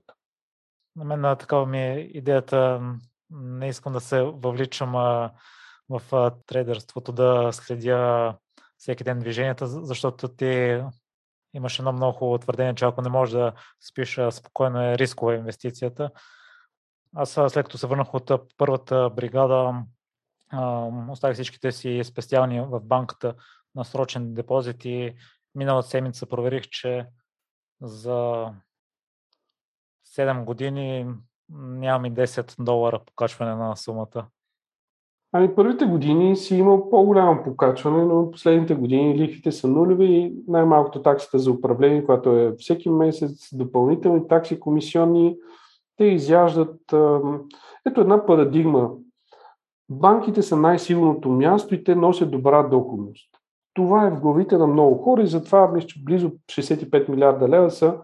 [0.96, 2.80] На мен такава ми е идеята.
[3.30, 4.94] Не искам да се въвличам
[5.90, 8.34] в трейдърството да следя
[8.78, 10.82] всеки ден движенията, защото ти
[11.54, 16.10] имаш едно много хубаво твърдение, че ако не можеш да спиш спокойно е рискова инвестицията.
[17.16, 19.84] Аз след като се върнах от първата бригада,
[21.10, 23.34] оставих всичките си спестявания в банката
[23.74, 25.14] на срочен депозит и
[25.54, 27.06] миналата седмица проверих, че
[27.82, 28.50] за
[30.16, 31.14] 7 години
[31.48, 34.28] нямам и 10 долара покачване на сумата.
[35.32, 41.02] Ами първите години си имал по-голямо покачване, но последните години лихвите са нулеви и най-малкото
[41.02, 45.36] таксата за управление, която е всеки месец, допълнителни такси, комисионни,
[45.96, 46.76] те изяждат.
[47.86, 48.90] Ето една парадигма.
[49.90, 53.30] Банките са най-сигурното място и те носят добра доходност.
[53.74, 57.96] Това е в главите на много хора и затова мисля, близо 65 милиарда лева са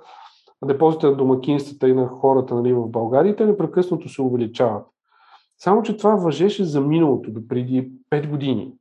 [0.65, 4.87] депозите на домакинствата и на хората нали, в България те непрекъснато се увеличават.
[5.59, 8.73] Само, че това въжеше за миналото, до преди 5 години.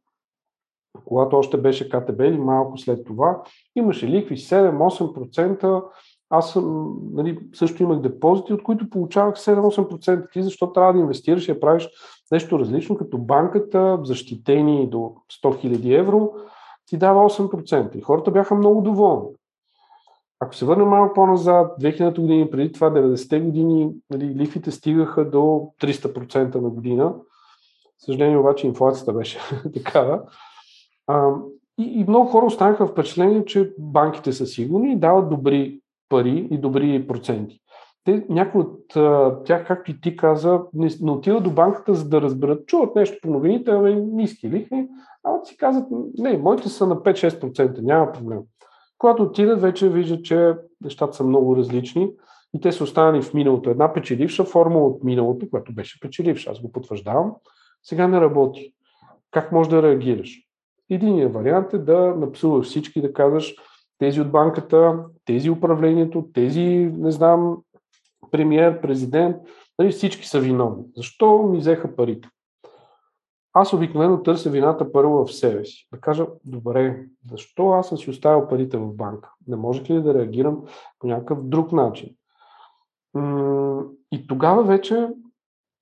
[1.06, 3.42] Когато още беше КТБ или малко след това,
[3.76, 5.84] имаше ликви 7-8%.
[6.30, 10.32] Аз съм, нали, също имах депозити, от които получавах 7-8%.
[10.32, 11.90] Ти защо трябва да инвестираш и да правиш
[12.32, 16.34] нещо различно, като банката, защитени до 100 000 евро,
[16.86, 17.96] ти дава 8%.
[17.96, 19.30] И хората бяха много доволни.
[20.40, 25.38] Ако се върнем малко по-назад, 2000 години, преди това 90-те години, нали, лихвите стигаха до
[25.82, 27.16] 300% на година.
[27.98, 29.40] Съжаление обаче инфлацията беше
[29.74, 30.22] такава.
[31.08, 31.30] А,
[31.78, 36.58] и, и много хора останаха впечатление, че банките са сигурни и дават добри пари и
[36.58, 37.60] добри проценти.
[38.04, 42.10] Те, някои от а, тях, както и ти каза, не, не отиват до банката, за
[42.10, 44.88] да разберат, чуват нещо по новините, ами ниски лихви,
[45.24, 48.40] а си казват, не, моите са на 5-6%, няма проблем.
[48.98, 52.12] Когато отидат, вече виждат, че нещата са много различни
[52.54, 53.70] и те са останали в миналото.
[53.70, 57.34] Една печеливша формула от миналото, която беше печеливша, аз го потвърждавам,
[57.84, 58.74] сега не работи.
[59.32, 60.42] Как можеш да реагираш?
[60.90, 63.56] Единият вариант е да напсуваш всички, да казваш
[63.98, 67.58] тези от банката, тези управлението, тези, не знам,
[68.32, 69.36] премьер, президент,
[69.80, 70.84] нали, всички са виновни.
[70.96, 72.30] Защо ми взеха парите?
[73.58, 75.88] Аз обикновено търся вината първо в себе си.
[75.94, 79.32] Да кажа, добре, защо аз съм си оставил парите в банка?
[79.48, 80.64] Не може ли да реагирам
[81.00, 82.16] по някакъв друг начин?
[84.12, 85.10] И тогава вече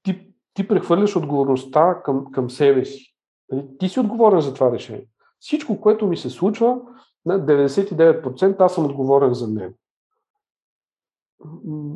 [0.04, 3.16] ти, ти прехвърляш отговорността към, към себе си.
[3.52, 5.08] Нали, ти си отговорен за това решение.
[5.40, 6.78] Всичко, което ми се случва,
[7.26, 9.76] на 99% аз съм отговорен за него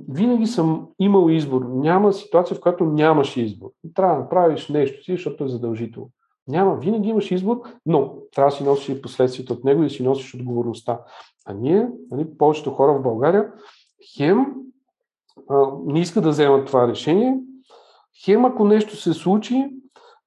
[0.09, 1.61] винаги съм имал избор.
[1.69, 3.69] Няма ситуация, в която нямаш избор.
[3.95, 6.09] Трябва да направиш нещо си, защото е задължително.
[6.47, 6.75] Няма.
[6.75, 10.35] Винаги имаш избор, но трябва да си носиш последствията от него и да си носиш
[10.35, 10.99] отговорността.
[11.45, 13.51] А ние, нали, повечето хора в България,
[14.17, 14.45] хем
[15.49, 17.39] а, не искат да вземат това решение,
[18.25, 19.69] хем ако нещо се случи,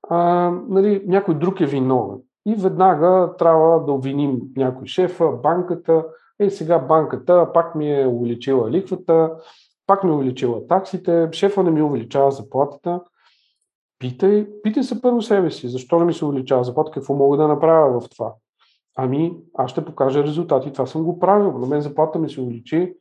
[0.08, 2.18] а, нали, някой друг е виновен.
[2.46, 6.04] И веднага трябва да обвиним някой шефа, банката,
[6.40, 9.30] е, сега банката пак ми е увеличила ликвата,
[9.86, 13.00] пак ми е увеличила таксите, шефа не ми увеличава заплатата.
[13.98, 17.48] Питай, питай се първо себе си, защо не ми се увеличава заплата, какво мога да
[17.48, 18.34] направя в това.
[18.96, 20.72] Ами, аз ще покажа резултати.
[20.72, 21.58] Това съм го правил.
[21.58, 22.94] На мен заплата ми се увеличи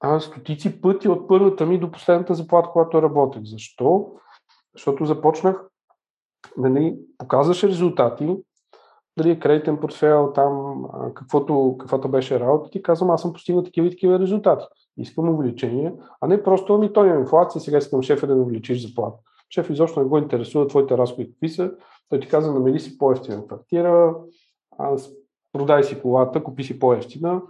[0.00, 3.42] а, стотици пъти от първата ми до последната заплата, когато работех.
[3.44, 4.12] Защо?
[4.74, 5.64] Защото започнах,
[6.56, 8.36] нали, показваше резултати,
[9.18, 10.84] дали е кредитен портфел, там
[11.14, 14.64] каквото, каквото беше работа, ти казвам, аз съм постигнал такива и такива резултати.
[14.96, 18.88] Искам увеличение, а не просто, ами той има инфлация, сега искам шефа да ми увеличиш
[18.88, 19.18] заплата.
[19.50, 21.72] Шеф изобщо не го интересува твоите разходи какви са.
[22.08, 24.14] Той ти каза, намери си по-ефтина квартира,
[25.52, 27.42] продай си колата, купи си по-ефтина.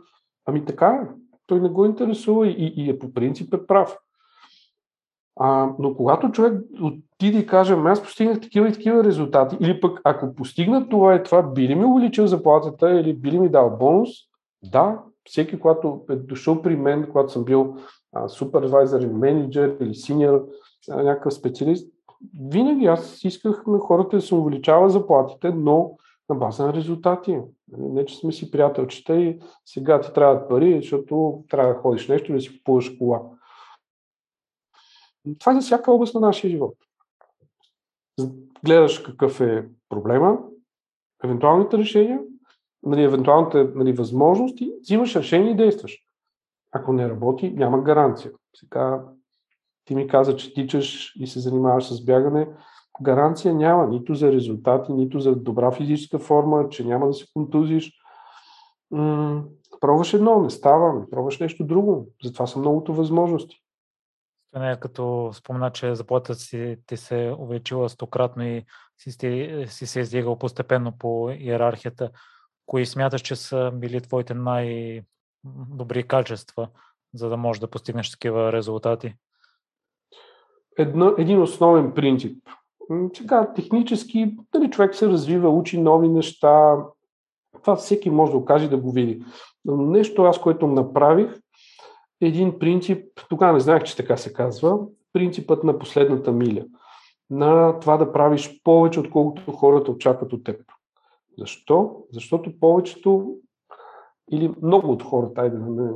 [0.47, 1.09] Ами така е.
[1.47, 3.99] Той не го интересува и, и е по принцип е прав.
[5.37, 10.01] А, но когато човек отиде и каже, аз постигнах такива и такива резултати, или пък
[10.05, 13.76] ако постигна това и това, би ли ми увеличил заплатата или би ли ми дал
[13.78, 14.09] бонус?
[14.72, 17.76] Да, всеки, когато е дошъл при мен, когато съм бил
[18.28, 20.47] супервайзър или менеджер или синьор,
[20.89, 21.95] някакъв специалист,
[22.51, 25.97] винаги аз исках на хората да се увеличава заплатите, но
[26.28, 27.32] на база на резултати.
[27.72, 32.09] Нали, не, че сме си приятелчета и сега ти трябват пари, защото трябва да ходиш
[32.09, 33.20] нещо или да си купуваш кола.
[35.39, 36.75] Това е за всяка област на нашия живот.
[38.64, 40.39] Гледаш какъв е проблема,
[41.25, 42.20] евентуалните решения,
[42.83, 45.99] нали, евентуалните нали, възможности, взимаш решение и действаш.
[46.72, 48.33] Ако не работи, няма гаранция.
[48.57, 49.05] Сега
[49.85, 52.49] ти ми каза, че тичаш и се занимаваш с бягане.
[53.03, 57.93] Гаранция няма нито за резултати, нито за добра физическа форма, че няма да се контузиш.
[58.91, 59.45] М-
[59.81, 62.09] пробваш едно, не става, пробваш нещо друго.
[62.25, 63.64] Затова са многото възможности.
[64.57, 68.64] Не, като спомена, че заплатата си ти се увеличила стократно и
[68.98, 69.11] си,
[69.66, 72.11] си се издигал постепенно по иерархията.
[72.66, 76.68] Кои смяташ, че са били твоите най-добри качества,
[77.14, 79.14] за да можеш да постигнеш такива резултати?
[80.78, 82.48] Едно, един основен принцип.
[83.14, 86.76] Сега, технически, дали човек се развива, учи нови неща,
[87.62, 89.24] това всеки може да окаже да го види.
[89.64, 91.40] Но нещо аз, което направих,
[92.27, 94.79] един принцип, тогава не знаех, че така се казва,
[95.12, 96.64] принципът на последната миля.
[97.31, 100.61] На това да правиш повече, отколкото хората очакват от теб.
[101.39, 101.97] Защо?
[102.12, 103.37] Защото повечето
[104.31, 105.91] или много от хората, айде да не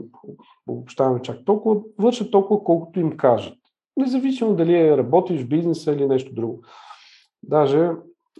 [0.66, 3.58] обобщаваме чак толкова, вършат толкова, колкото им кажат.
[3.96, 6.62] Независимо дали работиш в бизнеса или нещо друго.
[7.42, 7.90] Даже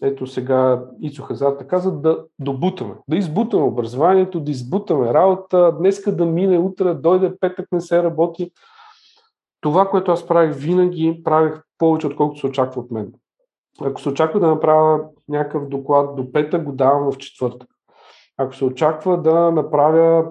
[0.03, 6.27] ето сега Ицо Хазарта каза да добутаме, да избутаме образованието, да избутаме работа, днеска да
[6.27, 8.53] мине, утре дойде, петък не се работи.
[9.61, 13.13] Това, което аз правих винаги, правих повече, отколкото се очаква от мен.
[13.81, 17.69] Ако се очаква да направя някакъв доклад до петък, го давам в четвъртък.
[18.37, 20.25] Ако се очаква да направя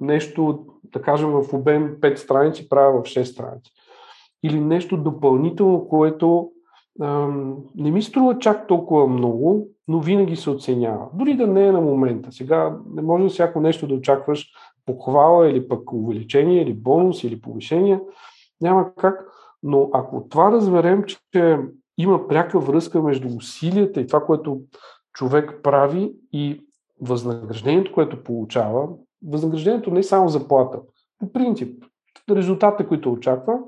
[0.00, 3.72] нещо, да кажем в обем 5 страници, правя в 6 страници.
[4.42, 6.50] Или нещо допълнително, което
[7.74, 11.06] не ми струва чак толкова много, но винаги се оценява.
[11.14, 12.32] Дори да не е на момента.
[12.32, 14.48] Сега не може всяко нещо да очакваш
[14.86, 18.00] похвала или пък увеличение, или бонус, или повишение.
[18.60, 19.28] Няма как.
[19.62, 21.58] Но ако това разберем, че
[21.98, 24.60] има пряка връзка между усилията и това, което
[25.12, 26.60] човек прави и
[27.00, 28.88] възнаграждението, което получава,
[29.24, 30.80] възнаграждението не е само заплата.
[31.18, 31.84] По принцип,
[32.30, 33.58] резултатите, които очаква,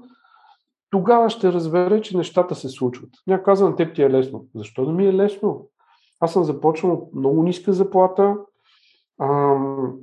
[0.90, 3.10] тогава ще разбере, че нещата се случват.
[3.26, 4.44] Някой казва на теб ти е лесно.
[4.54, 5.68] Защо да ми е лесно?
[6.20, 8.36] Аз съм започнал от много ниска заплата,
[9.20, 9.94] ам,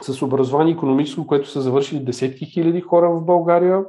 [0.00, 3.84] с образование економическо, което са завършили десетки хиляди хора в България.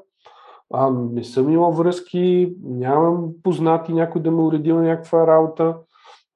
[0.73, 5.77] А, не съм имал връзки, нямам познати някой да ме уреди на някаква работа.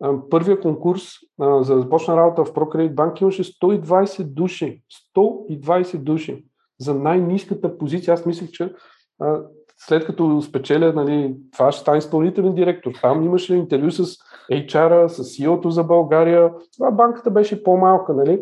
[0.04, 1.04] А, първия конкурс,
[1.42, 4.82] а, за да започна работа в ProCredit Bank, имаше 120 души.
[5.18, 6.46] 120 души.
[6.80, 8.14] За най-низката позиция.
[8.14, 8.74] Аз мислех, че
[9.22, 9.42] а,
[9.78, 12.92] след като спечеля, нали, това ще стане изпълнителен директор.
[13.02, 14.18] Там имаше интервю с
[14.52, 16.54] HR-а, с CEO-то за България.
[16.78, 18.42] Това банката беше по-малка, нали?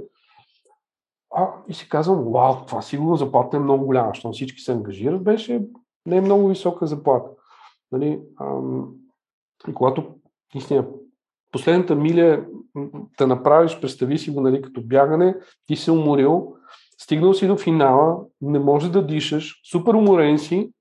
[1.35, 5.23] А, и си казвам, вау, това сигурно заплата е много голяма, защото всички се ангажират,
[5.23, 5.61] беше
[6.05, 7.29] не е много висока заплата.
[7.91, 8.91] Нали, ам,
[9.67, 10.15] и когато,
[10.55, 10.85] наистина,
[11.51, 12.45] последната миля
[13.17, 16.55] да направиш, представи си го, нали, като бягане, ти се уморил,
[16.97, 20.71] стигнал си до финала, не можеш да дишаш, супер уморен си,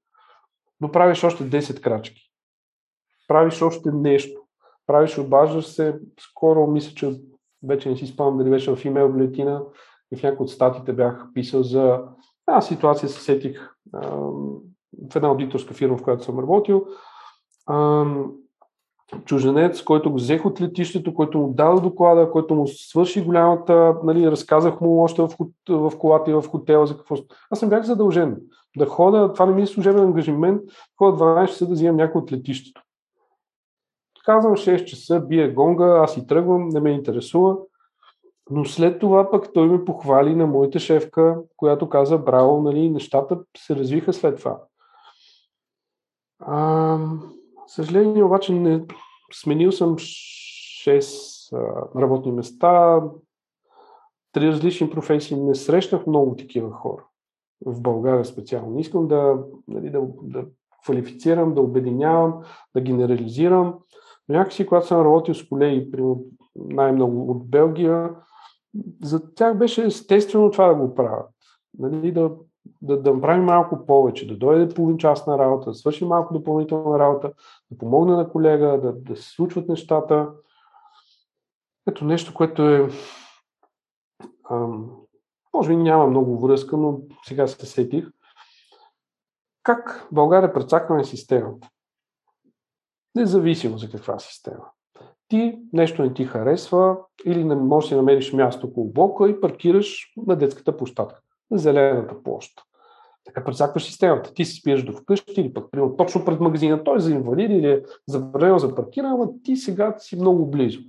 [0.83, 2.31] но правиш още 10 крачки.
[3.29, 4.41] Правиш още нещо.
[4.87, 7.21] Правиш, обаждаш се, скоро мисля, че
[7.63, 9.63] вече не си спомням дали беше в имейл бюлетина
[10.13, 12.03] и в някои от статите бях писал за
[12.49, 13.71] една ситуация, се сетих
[15.13, 16.87] в една аудиторска фирма, в която съм работил.
[19.25, 24.31] чуженец, който го взех от летището, който му даде доклада, който му свърши голямата, нали,
[24.31, 25.29] разказах му още в,
[25.69, 27.17] в колата и в хотела за какво.
[27.51, 28.37] Аз съм бях задължен
[28.77, 30.63] да хода, това не ми е служебен ангажимент,
[30.99, 32.83] хода 12 часа да взимам някой от летището.
[34.25, 37.57] Казвам 6 часа, бие гонга, аз и тръгвам, не ме интересува.
[38.51, 43.41] Но след това пък той ме похвали на моята шефка, която каза, браво, нали, нещата
[43.57, 44.61] се развиха след това.
[46.41, 46.99] А,
[47.67, 48.85] съжаление обаче не,
[49.33, 53.03] сменил съм 6 а, работни места,
[54.33, 57.05] три различни професии, не срещнах много такива хора
[57.67, 58.79] в България специално.
[58.79, 59.39] Искам да,
[59.69, 60.45] нали, да, да
[60.85, 62.43] квалифицирам, да обединявам,
[62.75, 63.75] да генерализирам.
[64.29, 65.91] Но някакси, когато съм работил с колеги,
[66.57, 68.11] най-много от Белгия,
[69.03, 71.31] за тях беше естествено това да го правят.
[71.79, 72.31] Нали, да,
[72.83, 76.99] да, да направим малко повече, да дойде половин час на работа, да свърши малко допълнителна
[76.99, 77.33] работа,
[77.71, 80.31] да помогне на колега, да, да се случват нещата.
[81.89, 82.89] Ето нещо, което е
[85.55, 88.09] може би няма много връзка, но сега се сетих.
[89.63, 91.69] Как България прецакваме системата?
[93.15, 94.65] Независимо за каква система.
[95.29, 100.13] Ти нещо не ти харесва или не можеш да намериш място около блока и паркираш
[100.17, 102.63] на детската площадка, на зелената площ.
[103.25, 104.35] Така прецакваш системата.
[104.35, 107.55] Ти си спираш до вкъщи или пък примерно, точно пред магазина, той е за инвалиди
[107.55, 110.81] или е забранено за паркиране, но ти сега си много близо.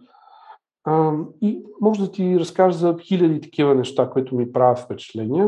[0.84, 5.48] А, и може да ти разкажа за хиляди такива неща, които ми правят впечатление.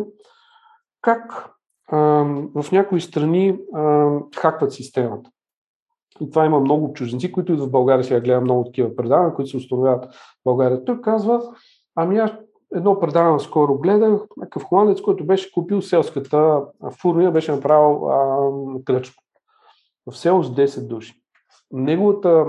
[1.02, 1.50] Как
[1.88, 1.98] а,
[2.56, 5.30] в някои страни а, хакват системата.
[6.22, 9.52] И това има много чужденци, които и в България сега гледам много такива предавания, които
[9.52, 10.10] се установяват в
[10.46, 10.86] България.
[10.86, 11.42] Той казва,
[11.96, 12.32] ами аз
[12.76, 16.64] едно предаване скоро гледах, някакъв холандец, който беше купил селската
[17.02, 18.50] фурния, беше направил а,
[18.86, 19.22] кръчка.
[20.12, 21.22] В село с 10 души.
[21.72, 22.46] Неговата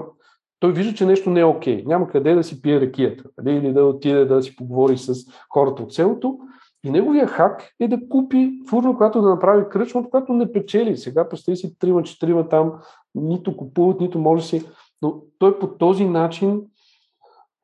[0.61, 1.85] той вижда, че нещо не е окей.
[1.85, 1.87] Okay.
[1.87, 3.57] Няма къде да си пие ракията нали?
[3.57, 5.15] или да отиде да си поговори с
[5.51, 6.39] хората от селото.
[6.85, 10.97] И неговия хак е да купи фурна, която да направи кръчма, която не печели.
[10.97, 12.73] Сега представи си трима, четирима там,
[13.15, 14.67] нито купуват, нито може си.
[15.03, 16.63] Но той по този начин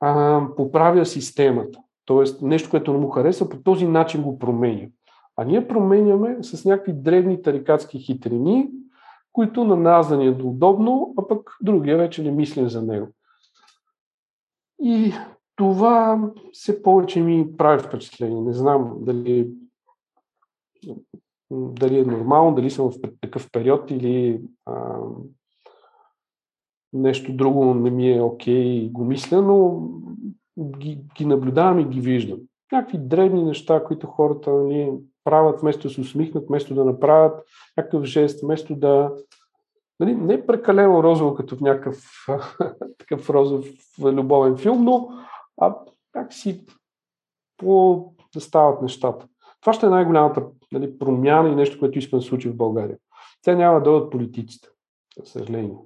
[0.00, 1.78] а, поправя системата.
[2.04, 4.86] Тоест нещо, което не му харесва, по този начин го променя.
[5.36, 8.70] А ние променяме с някакви древни тарикатски хитрини,
[9.32, 13.08] които на нас да ни е удобно, а пък другия вече не мислим за него.
[14.82, 15.12] И
[15.56, 18.40] това все повече ми прави впечатление.
[18.40, 19.50] Не знам дали,
[21.50, 24.98] дали е нормално, дали съм в такъв период или а,
[26.92, 29.88] нещо друго не ми е окей и го мисля, но
[30.78, 32.38] ги, ги наблюдавам и ги виждам.
[32.72, 34.92] Някакви древни неща, които хората нали,
[35.24, 37.46] правят, вместо да се усмихнат, вместо да направят
[37.76, 39.12] някакъв жест, вместо да...
[40.00, 42.26] Нали, не е прекалено розово, като в някакъв
[42.98, 43.66] такъв розов
[43.98, 45.08] любовен филм, но
[45.60, 45.74] а
[46.12, 46.66] как си
[47.56, 48.04] по
[48.34, 49.26] да стават нещата.
[49.60, 52.96] Това ще е най-голямата нали, промяна и нещо, което искам да случи в България.
[53.42, 54.68] Те няма да дойдат политиците,
[55.18, 55.76] за съжаление.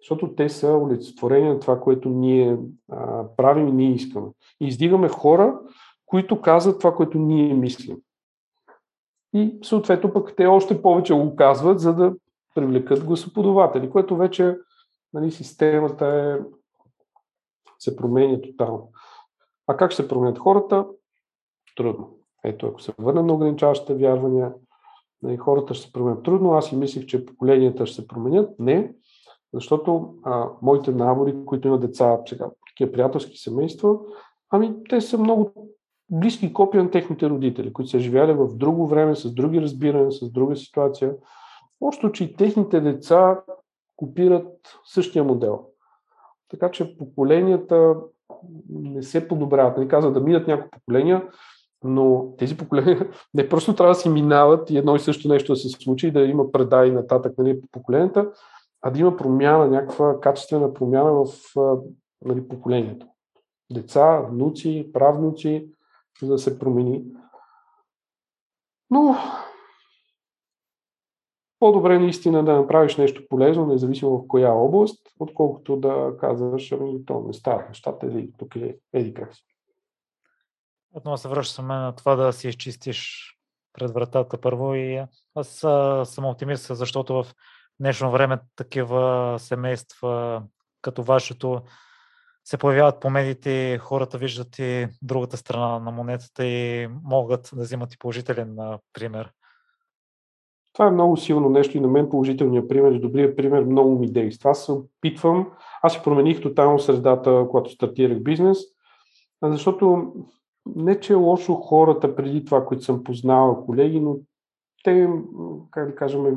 [0.00, 2.58] Защото те са олицетворение на това, което ние
[2.92, 4.26] а, правим и ние искаме.
[4.60, 5.58] И издигаме хора,
[6.06, 7.96] които казват това, което ние мислим.
[9.34, 12.14] И съответно пък те още повече го казват, за да
[12.54, 14.56] привлекат гласоподаватели, което вече
[15.12, 16.44] нали, системата е,
[17.78, 18.90] се променя тотално.
[19.66, 20.86] А как ще се променят хората?
[21.76, 22.18] Трудно.
[22.44, 24.52] Ето, ако се върнем на ограничаващите вярвания,
[25.22, 26.52] нали, хората ще се променят трудно.
[26.52, 28.58] Аз и мислих, че поколенията ще се променят.
[28.58, 28.94] Не,
[29.54, 33.98] защото а, моите набори, които имат деца, сега, такива приятелски семейства,
[34.50, 35.68] ами те са много
[36.10, 40.30] близки копия на техните родители, които са живяли в друго време, с други разбирания, с
[40.30, 41.14] друга ситуация.
[41.80, 43.40] Общо, че и техните деца
[43.96, 45.64] копират същия модел.
[46.48, 47.94] Така че поколенията
[48.68, 49.78] не се подобряват.
[49.78, 51.28] Не казват да минат няколко поколения,
[51.84, 55.56] но тези поколения не просто трябва да си минават и едно и също нещо да
[55.56, 58.30] се случи и да има предай нататък нали, по поколенията,
[58.82, 61.26] а да има промяна, някаква качествена промяна в
[62.24, 63.06] нали, поколението.
[63.72, 65.68] Деца, внуци, правнуци,
[66.26, 67.04] да се промени.
[68.90, 69.16] Но
[71.58, 77.24] по-добре наистина да направиш нещо полезно, независимо в коя област, отколкото да казваш, ами то
[77.26, 79.44] не става нещата или тук е еди как си.
[80.92, 83.32] Отново се връщаме на това да си изчистиш
[83.72, 85.04] пред вратата първо и
[85.34, 87.26] аз а, съм оптимист, защото в
[87.80, 90.42] днешно време такива семейства
[90.82, 91.62] като вашето
[92.48, 97.94] се появяват по медиите, хората виждат и другата страна на монетата и могат да взимат
[97.94, 98.56] и положителен
[98.92, 99.30] пример.
[100.72, 104.12] Това е много силно нещо и на мен положителният пример и добрият пример много ми
[104.12, 104.50] действа.
[104.50, 105.50] Аз се опитвам,
[105.82, 108.58] аз си промених тотално средата, когато стартирах бизнес,
[109.42, 110.12] защото
[110.76, 114.16] не че е лошо хората преди това, които съм познавал колеги, но
[114.84, 115.08] те,
[115.70, 116.36] как да кажем,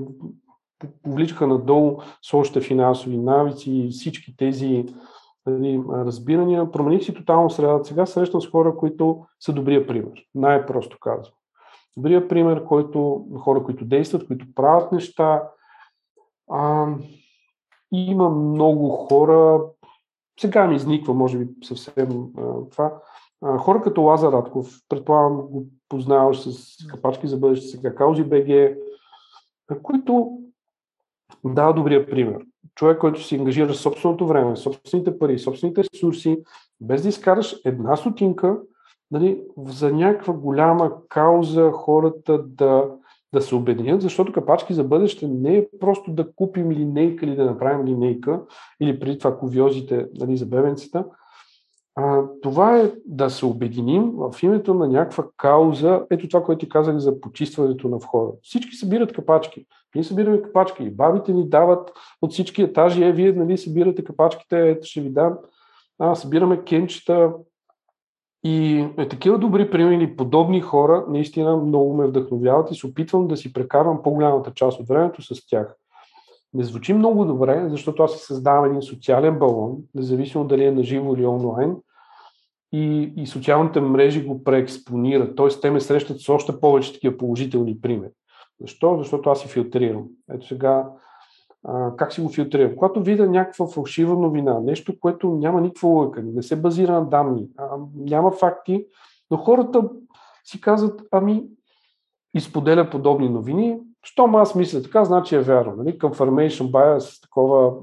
[1.03, 4.85] повличаха надолу с още финансови навици и всички тези
[5.45, 6.71] нали, разбирания.
[6.71, 7.87] Промених си тотално средата.
[7.87, 10.25] Сега срещам с хора, които са добрия пример.
[10.35, 11.33] Най-просто казвам.
[11.97, 15.43] Добрия пример, който, хора, които действат, които правят неща.
[16.51, 16.87] А,
[17.91, 19.61] има много хора,
[20.39, 22.93] сега ми изниква, може би съвсем а, това,
[23.41, 28.77] а, хора като Лазар Радков, предполагам го познаваш с капачки за бъдеще, сега Каузи БГ,
[29.83, 30.37] които
[31.45, 32.45] дава добрия пример.
[32.75, 36.43] Човек, който си ангажира собственото време, собствените пари, собствените ресурси,
[36.81, 38.59] без да изкараш една сотинка,
[39.11, 42.85] нали, за някаква голяма кауза хората да,
[43.33, 47.45] да се обединят, защото капачки за бъдеще не е просто да купим линейка или да
[47.45, 48.41] направим линейка,
[48.79, 51.05] или преди това ковиозите нали, за бебенцата,
[52.01, 56.05] а, това е да се обединим в името на някаква кауза.
[56.09, 58.31] Ето това, което ти казах за почистването на входа.
[58.43, 59.65] Всички събират капачки.
[59.95, 60.89] Ние събираме капачки.
[60.89, 61.91] Бабите ни дават
[62.21, 63.03] от всички етажи.
[63.03, 65.37] Е, вие нали, събирате капачките, ето ще ви дам.
[65.99, 67.33] А, събираме кенчета.
[68.43, 73.37] И е, такива добри примери, подобни хора, наистина много ме вдъхновяват и се опитвам да
[73.37, 75.75] си прекарвам по-голямата част от времето с тях.
[76.53, 80.83] Не звучи много добре, защото аз си създавам един социален балон, независимо дали е на
[80.83, 81.75] живо или онлайн,
[82.71, 85.47] и, и социалните мрежи го преекспонират, т.е.
[85.47, 88.11] те ме срещат с още повече такива положителни примери.
[88.61, 88.97] Защо?
[88.97, 90.03] Защото аз си филтрирам.
[90.31, 90.89] Ето сега,
[91.63, 92.75] а, как си го филтрирам?
[92.75, 97.47] Когато видя някаква фалшива новина, нещо, което няма никаква лъка, не се базира на данни,
[97.57, 98.85] а, няма факти,
[99.31, 99.89] но хората
[100.43, 101.43] си казват, ами,
[102.33, 105.75] изподеля подобни новини, щом аз мисля така, значи е вярно.
[105.75, 105.99] Нали?
[105.99, 107.73] Confirmation bias, такова,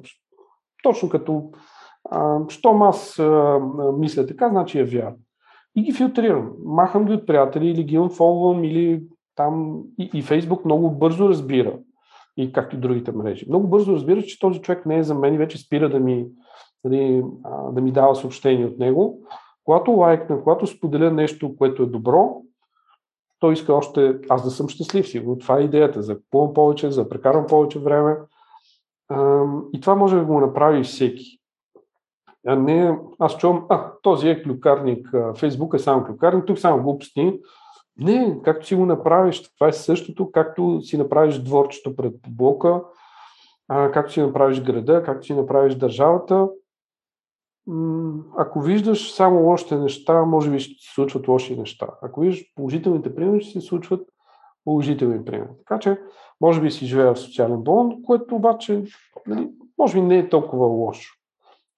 [0.82, 1.50] точно като
[2.10, 3.22] а, щом аз
[3.98, 5.18] мисля така, значи е вярно.
[5.76, 6.52] И ги филтрирам.
[6.64, 9.02] Махам ги от приятели или ги unfollowвам или
[9.34, 11.78] там и, и Фейсбук много бързо разбира
[12.36, 13.46] и както и другите мрежи.
[13.48, 16.26] Много бързо разбира, че този човек не е за мен и вече спира да ми,
[16.84, 17.24] нали,
[17.72, 19.18] да ми дава съобщение от него.
[19.64, 22.42] Когато лайкна, когато споделя нещо, което е добро,
[23.40, 25.08] той иска още аз да съм щастлив.
[25.08, 28.16] Сигурно това е идеята, за купувам повече, за прекарам повече време.
[29.72, 31.37] И това може да го направи всеки.
[32.46, 37.40] А не, аз чувам, а, този е клюкарник, Фейсбук е само клюкарник, тук само глупости.
[38.00, 42.82] Не, както си го направиш, това е същото, както си направиш дворчето пред блока,
[43.68, 46.48] както си направиш града, както си направиш държавата,
[48.38, 51.86] ако виждаш само лошите неща, може би ще се случват лоши неща.
[52.02, 54.08] Ако виждаш положителните примери, ще се случват
[54.64, 55.48] положителни примери.
[55.58, 56.00] Така че,
[56.40, 58.84] може би си живея в социален балон, което обаче,
[59.26, 61.17] нали, може би не е толкова лошо.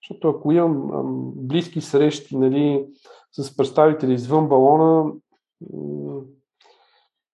[0.03, 2.86] Защото ако имам ам, близки срещи нали,
[3.32, 5.12] с представители извън балона,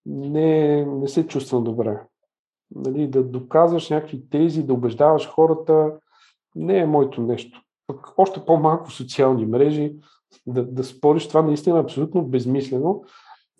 [0.06, 2.02] не, не се чувствам добре.
[2.74, 5.92] Нали, да доказваш някакви тези, да убеждаваш хората,
[6.54, 9.94] не е моето нещо пък още по-малко социални мрежи,
[10.46, 13.04] да, да спориш, това наистина е абсолютно безмислено.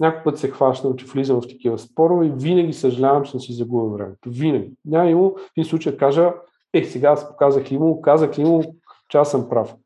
[0.01, 3.53] Някой път се хващам, че влизам в такива спорове и винаги съжалявам, че съм си
[3.53, 4.31] загубил времето.
[4.31, 4.73] Винаги.
[4.85, 6.35] Няма имало в един случай кажа,
[6.73, 8.63] е, сега аз показах ли му, казах ли му,
[9.09, 9.77] че аз съм прав.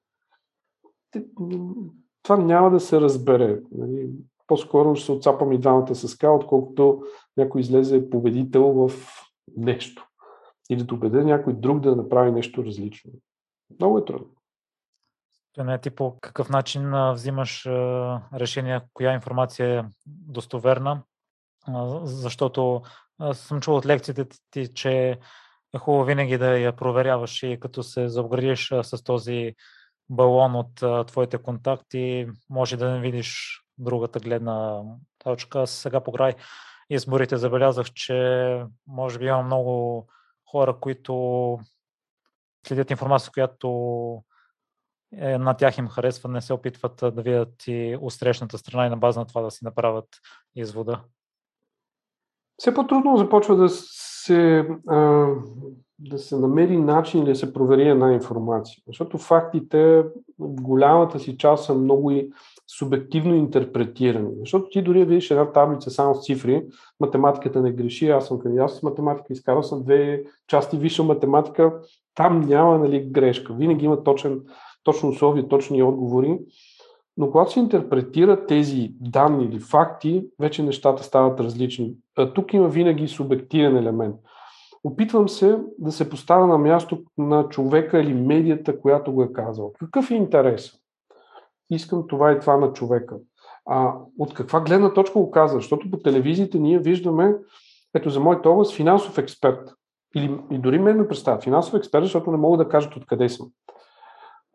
[2.22, 3.60] Това няма да се разбере.
[3.72, 4.10] Нали?
[4.46, 7.02] По-скоро ще се отцапам и двамата с ка, отколкото
[7.36, 8.92] някой излезе победител в
[9.56, 10.06] нещо.
[10.70, 13.12] Или да убеда някой друг да направи нещо различно.
[13.80, 14.30] Много е трудно.
[15.58, 17.66] Не ти по какъв начин взимаш
[18.34, 21.02] решение, коя информация е достоверна,
[22.02, 22.82] защото
[23.32, 25.18] съм чул от лекциите ти, че
[25.74, 29.54] е хубаво винаги да я проверяваш и като се заобградиш с този
[30.08, 34.82] балон от твоите контакти, може да не видиш другата гледна
[35.18, 35.66] точка.
[35.66, 36.34] Сега по край
[36.90, 40.06] изборите забелязах, че може би има много
[40.50, 41.58] хора, които
[42.66, 43.68] следят информация, която
[45.12, 48.96] е, на тях им харесва, не се опитват да видят и усрещната страна и на
[48.96, 50.08] база на това да си направят
[50.54, 51.04] извода?
[52.60, 55.28] Все по-трудно започва да се, а,
[55.98, 58.82] да се намери начин да се провери една информация.
[58.86, 60.02] Защото фактите
[60.38, 62.30] в голямата си част са много и
[62.78, 64.30] субективно интерпретирани.
[64.40, 66.62] Защото ти дори видиш една таблица само с цифри,
[67.00, 71.80] математиката не греши, аз съм кандидат с математика, изкарал съм две части висша математика,
[72.14, 73.54] там няма нали, грешка.
[73.54, 74.40] Винаги има точен,
[74.84, 76.38] точно условие, точни отговори.
[77.20, 81.94] Но когато се интерпретират тези данни или факти, вече нещата стават различни.
[82.16, 84.16] А тук има винаги субективен елемент.
[84.84, 89.72] Опитвам се да се поставя на място на човека или медията, която го е казал.
[89.78, 90.72] Какъв е интерес?
[91.70, 93.16] Искам това и това на човека.
[93.66, 95.60] А от каква гледна точка го казва?
[95.60, 97.34] Защото по телевизиите ние виждаме,
[97.94, 99.74] ето за моята област, финансов експерт.
[100.16, 103.50] Или и дори мен ме представя финансов експерт, защото не мога да кажат откъде съм.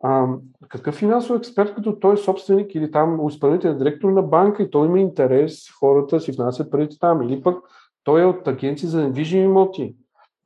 [0.02, 0.26] А,
[0.68, 4.86] какъв финансов експерт, като той е собственик или там изпълнителен директор на банка и той
[4.86, 7.64] има интерес хората си внасят парите там, или пък
[8.04, 9.96] той е от агенция за недвижими имоти.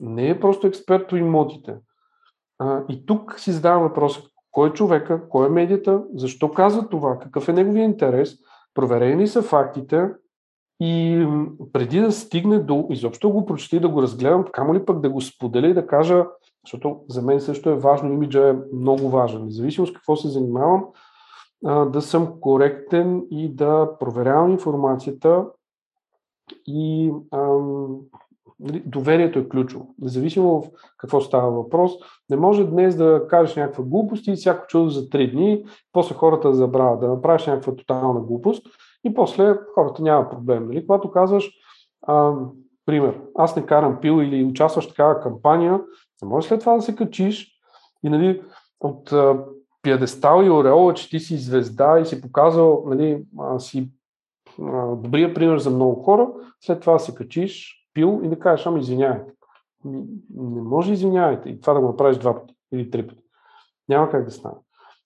[0.01, 1.77] Не е просто експерт по имотите.
[2.59, 4.21] А, и тук си задавам въпроса,
[4.51, 8.37] кой е човека, кой е медията, защо казва това, какъв е неговия интерес,
[8.75, 10.09] проверени са фактите
[10.81, 11.27] и
[11.73, 15.21] преди да стигне до изобщо го прочети, да го разгледам, камо ли пък да го
[15.21, 16.27] споделя и да кажа,
[16.71, 19.45] защото за мен също е важно, имиджа е много важен.
[19.45, 20.85] Независимо с какво се занимавам,
[21.65, 25.47] да съм коректен и да проверявам информацията
[26.67, 27.97] и ам,
[28.61, 29.95] нали, доверието е ключово.
[29.99, 31.93] Независимо в какво става въпрос,
[32.31, 36.55] не може днес да кажеш някаква глупост и всяко чудо за три дни, после хората
[36.55, 38.67] забравят да направиш някаква тотална глупост
[39.05, 40.67] и после хората няма проблем.
[40.67, 40.87] Нали?
[40.87, 41.51] Когато казваш,
[42.03, 42.35] а,
[42.87, 45.81] пример, аз не карам пил или участваш в такава кампания,
[46.23, 47.61] не може след това да се качиш
[48.05, 48.43] и нали,
[48.81, 49.45] от а,
[49.83, 53.25] пиадестал и ореола, че ти си звезда и си показал, нали,
[53.59, 53.91] си
[54.93, 56.29] добрия пример за много хора,
[56.61, 59.33] след това да се качиш, пил и да кажеш, ама извинявайте.
[59.85, 63.23] Не може извинявайте и това да го направиш два пъти или три пъти.
[63.89, 64.55] Няма как да стане.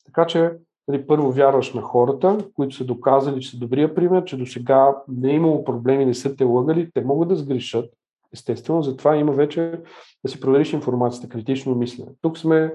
[0.04, 0.52] Така че
[0.88, 4.96] нали, първо вярваш на хората, които са доказали, че са добрия пример, че до сега
[5.08, 7.90] не е имало проблеми, не са те лъгали, те могат да сгрешат.
[8.34, 9.80] Естествено, затова има вече
[10.24, 12.10] да си провериш информацията, критично мислене.
[12.22, 12.74] Тук сме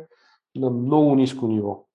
[0.56, 1.86] на много ниско ниво.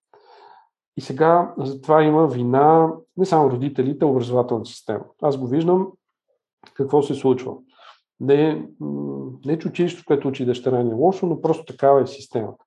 [0.97, 5.03] И сега за това има вина не само родителите, а образователната система.
[5.21, 5.87] Аз го виждам
[6.73, 7.53] какво се случва.
[8.19, 8.67] Не,
[9.45, 12.65] не че училището, което учи дъщеря ни е лошо, но просто такава е системата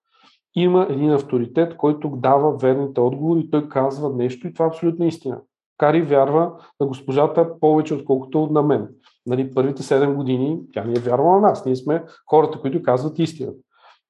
[0.55, 5.41] има един авторитет, който дава верните отговори, той казва нещо и това е абсолютно истина.
[5.79, 8.89] Кари вярва на госпожата повече, отколкото на мен.
[9.29, 11.64] Нали, първите 7 години тя не е вярвала на нас.
[11.64, 13.59] Ние сме хората, които казват истината.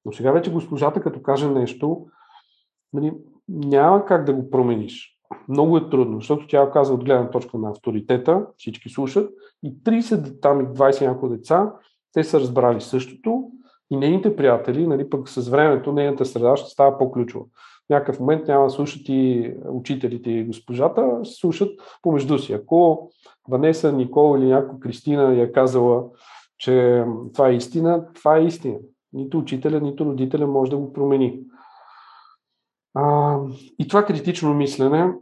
[0.05, 2.05] Но сега вече госпожата, като каже нещо,
[2.93, 3.13] нали,
[3.49, 5.19] няма как да го промениш.
[5.47, 9.31] Много е трудно, защото тя казва от гледна точка на авторитета, всички слушат,
[9.63, 11.73] и 30, там и 20 няколко деца,
[12.13, 13.51] те са разбрали същото,
[13.91, 17.45] и нейните приятели, нали, пък с времето нейната среда ще става по-ключова.
[17.89, 22.53] Някакъв момент няма да слушат и учителите и госпожата, се слушат помежду си.
[22.53, 23.09] Ако
[23.47, 26.05] Ванеса, Никол или някой Кристина я казала,
[26.57, 28.77] че това е истина, това е истина.
[29.13, 31.41] Нито учителя, нито родителя може да го промени.
[32.93, 33.37] А,
[33.79, 35.13] и това критично мислене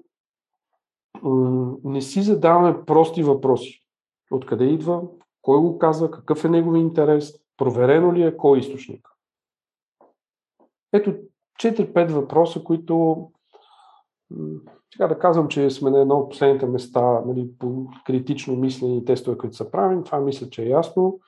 [1.84, 3.84] не си задаваме прости въпроси.
[4.32, 5.02] Откъде идва,
[5.42, 9.10] кой го казва, какъв е негови интерес, Проверено ли е кой е източник?
[10.94, 11.16] Ето
[11.64, 13.28] 4-5 въпроса, които
[14.94, 19.38] сега да казвам, че сме на едно от последните места нали, по критично мислени тестове,
[19.38, 21.20] които са правени, това мисля, че е ясно.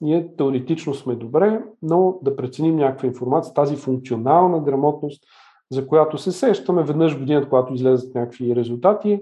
[0.00, 5.24] Ние теоретично сме добре, но да преценим някаква информация, тази функционална грамотност,
[5.70, 9.20] за която се сещаме веднъж годината, когато излезат някакви резултати.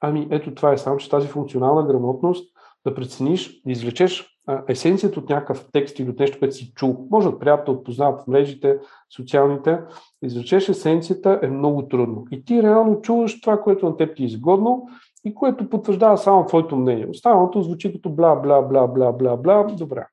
[0.00, 2.56] Ами ето това е само, че тази функционална грамотност
[2.86, 7.28] да прецениш, да извлечеш есенцията от някакъв текст или от нещо, което си чул, може
[7.28, 8.78] от приятел, от познат в мрежите,
[9.16, 9.80] социалните,
[10.22, 12.24] извлечеш есенцията е много трудно.
[12.30, 14.88] И ти реално чуваш това, което на теб ти е изгодно
[15.24, 17.06] и което потвърждава само твоето мнение.
[17.06, 19.62] Останалото звучи като бла, бла, бла, бла, бла, бла.
[19.62, 20.06] Добре.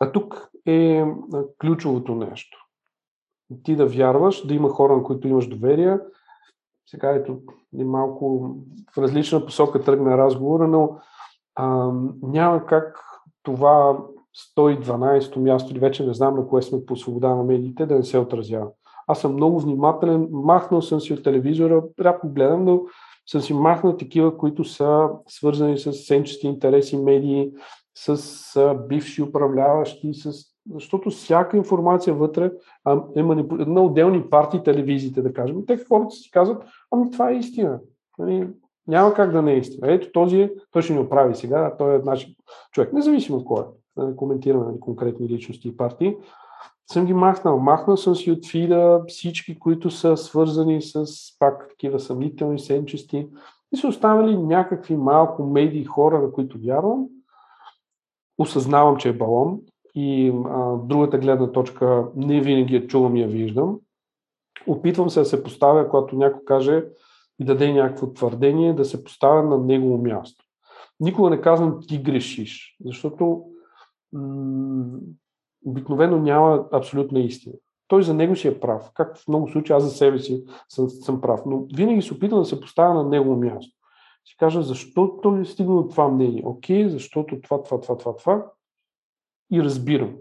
[0.00, 1.04] А тук е
[1.60, 2.58] ключовото нещо.
[3.62, 5.98] Ти да вярваш, да има хора, на които имаш доверие,
[6.90, 7.38] сега ето
[7.72, 8.54] малко
[8.94, 10.96] в различна посока тръгна разговора, но
[11.54, 13.00] а, няма как
[13.42, 13.98] това
[14.56, 18.04] 112-то място или вече не знам на кое сме по свобода на медиите да не
[18.04, 18.68] се отразява.
[19.06, 22.82] Аз съм много внимателен, махнал съм си от телевизора, рядко гледам, но
[23.26, 27.52] съм си махнал такива, които са свързани с сенчести интереси, медии,
[27.94, 32.52] с бивши управляващи, с защото всяка информация вътре
[32.84, 33.54] а, е манипу...
[33.56, 35.66] на отделни партии, телевизиите, да кажем.
[35.66, 37.80] Те хората си казват, ами това е истина.
[38.18, 38.48] Нали,
[38.86, 39.92] няма как да не е истина.
[39.92, 42.28] Ето този, е, той ще ни оправи сега, той е наш
[42.72, 43.66] човек, независимо от кой е.
[43.96, 46.16] Не коментираме нали, конкретни личности и партии.
[46.92, 47.58] Съм ги махнал.
[47.58, 51.06] Махнал съм си от фида всички, които са свързани с
[51.38, 53.28] пак такива съмнителни сенчести
[53.72, 57.06] и са останали някакви малко медии хора, на които вярвам.
[58.38, 59.60] Осъзнавам, че е балон,
[59.94, 63.78] и а, другата гледна точка не винаги я чувам и я виждам.
[64.66, 66.84] Опитвам се да се поставя, когато някой каже
[67.40, 70.44] и даде някакво твърдение, да се поставя на негово място.
[71.00, 73.42] Никога не казвам ти грешиш, защото
[74.12, 74.98] м-
[75.66, 77.54] обикновено няма абсолютна истина.
[77.88, 78.90] Той за него си е прав.
[78.94, 81.40] Както в много случаи аз за себе си съм, съм прав.
[81.46, 83.76] Но винаги се опитвам да се поставя на негово място.
[84.24, 86.42] Си кажа, защо той е стигнал това мнение?
[86.46, 88.46] Окей, защото това, това, това, това, това
[89.52, 90.16] и разбирам.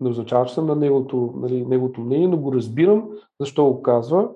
[0.00, 3.08] Не означава, че съм на неговото, нали, неговото мнение, но го разбирам
[3.40, 4.30] защо го казва.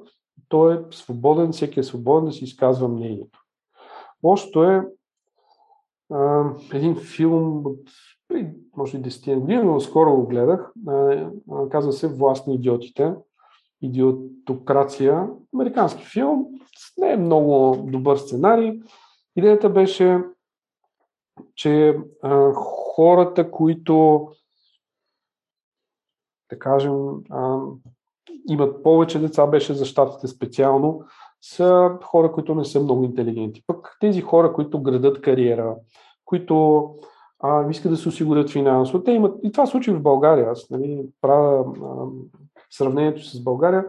[0.48, 3.40] Той е свободен, всеки е свободен да си изказва мнението.
[4.24, 4.88] Лошото е
[6.12, 7.80] а, един филм от
[8.76, 10.72] може и 10 години, но скоро го гледах.
[10.88, 11.28] А,
[11.70, 13.14] казва се Власт на идиотите.
[13.82, 15.28] Идиотокрация.
[15.54, 16.46] Американски филм.
[16.98, 18.80] Не е много добър сценарий.
[19.36, 20.18] Идеята беше,
[21.54, 24.28] че а, хората, които
[26.50, 26.94] да кажем,
[27.30, 27.58] а,
[28.48, 31.02] имат повече деца, беше за щатите специално,
[31.40, 33.62] са хора, които не са много интелигенти.
[33.66, 35.76] Пък тези хора, които градат кариера,
[36.24, 36.88] които
[37.40, 41.06] а, искат да се осигурят финансово, те имат, и това случи в България, аз нали,
[41.20, 42.06] правя а,
[42.70, 43.84] сравнението с България,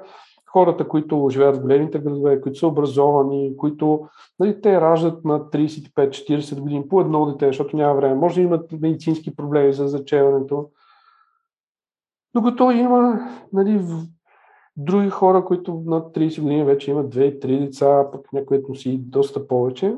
[0.55, 4.07] хората, които живеят в големите градове, които са образовани, които
[4.39, 8.15] нали, те раждат на 35-40 години по едно дете, защото няма време.
[8.15, 10.69] Може да имат медицински проблеми за зачеването.
[12.33, 13.19] Докато има
[13.53, 13.81] нали,
[14.77, 19.95] други хора, които над 30 години вече имат 2-3 деца, пък някои си доста повече.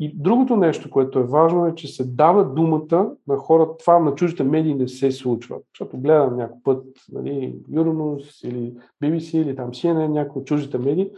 [0.00, 3.76] И другото нещо, което е важно е, че се дава думата на хората.
[3.76, 5.56] Това на чуждите медии не се случва.
[5.74, 11.10] Защото гледам някой път нали, Euronews или BBC или там CNN, някои от чуждите медии.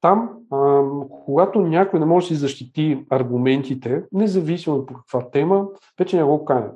[0.00, 0.82] Там, а,
[1.24, 5.66] когато някой не може да си защити аргументите, независимо по каква тема,
[5.98, 6.74] вече не го канят.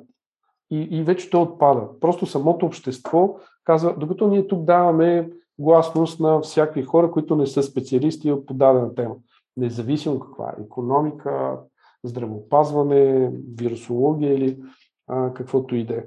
[0.71, 1.87] И, и вече то отпада.
[1.99, 7.63] Просто самото общество казва, докато ние тук даваме гласност на всякакви хора, които не са
[7.63, 9.15] специалисти по дадена тема
[9.59, 11.59] независимо каква економика,
[12.03, 14.63] здравеопазване, вирусология или
[15.07, 16.03] а, каквото и да е.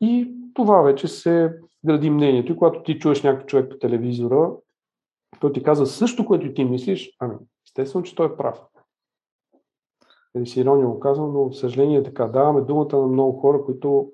[0.00, 2.52] И това вече се гради мнението.
[2.52, 4.52] И когато ти чуеш някой човек по телевизора,
[5.40, 7.34] той ти казва също, което ти мислиш, ами,
[7.68, 8.64] естествено, че той е прав.
[10.36, 12.26] Или си ирония го казвам, но в съжаление е така.
[12.26, 14.12] Даваме думата на много хора, които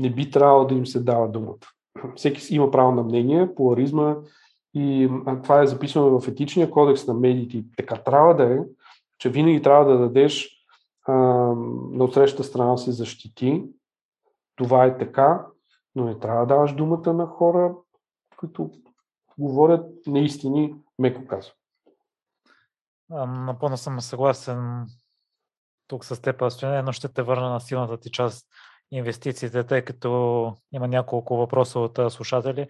[0.00, 1.66] не би трябвало да им се дава думата.
[2.16, 4.16] Всеки има право на мнение, поларизма
[4.74, 5.10] и
[5.42, 7.64] това е записано в етичния кодекс на медиите.
[7.76, 8.58] Така трябва да е,
[9.18, 10.50] че винаги трябва да дадеш
[11.06, 11.12] а,
[11.92, 13.64] на отсрещата страна се защити.
[14.56, 15.46] Това е така,
[15.94, 17.74] но не трябва да даваш думата на хора,
[18.36, 18.70] които
[19.38, 21.54] говорят неистини, меко казвам.
[23.46, 24.86] Напълно съм съгласен
[25.86, 28.46] тук с теб, Стояне, но ще те върна на силната ти част
[28.90, 32.68] инвестициите, тъй като има няколко въпроса от слушатели.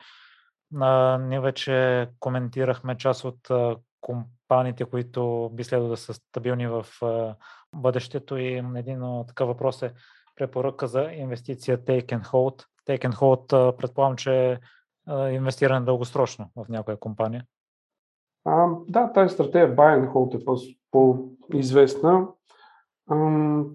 [0.81, 6.87] А, ние вече коментирахме част от а, компаниите, които би следвало да са стабилни в
[7.03, 7.35] а,
[7.77, 9.93] бъдещето и един такъв въпрос е
[10.37, 12.65] препоръка за инвестиция Take and Hold.
[12.89, 14.59] Take and Hold предполагам, че е
[15.31, 17.45] инвестиране дългосрочно в някоя компания.
[18.45, 22.27] А, да, тази стратегия Buy and Hold е по-известна.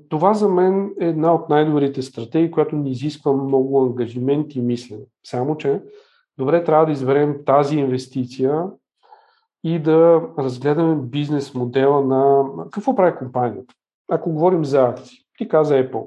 [0.09, 5.03] Това за мен е една от най-добрите стратегии, която не изисква много ангажимент и мислене.
[5.25, 5.81] Само, че
[6.39, 8.65] добре, трябва да изберем тази инвестиция
[9.63, 13.73] и да разгледаме бизнес модела на какво прави компанията.
[14.11, 16.05] Ако говорим за акции, ти каза Apple.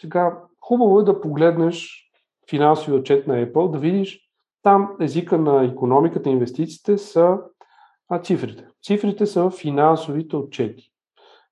[0.00, 2.06] Сега, хубаво е да погледнеш
[2.50, 4.20] финансови отчет на Apple, да видиш
[4.62, 7.38] там езика на економиката инвестициите са
[8.08, 8.66] а, цифрите.
[8.84, 10.90] Цифрите са финансовите отчети.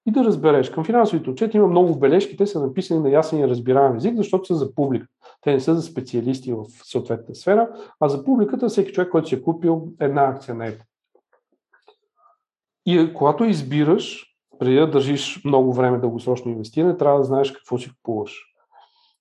[0.06, 3.48] И да разбереш, към финансовите отчети има много бележки, те са написани на ясен и
[3.48, 5.06] разбираем език, защото са за публика.
[5.44, 7.68] Те не са за специалисти в съответната сфера,
[8.00, 10.84] а за публиката всеки човек, който си е купил една акция на Apple.
[12.86, 17.90] И когато избираш, преди да държиш много време дългосрочно инвестиране, трябва да знаеш какво си
[17.90, 18.44] купуваш.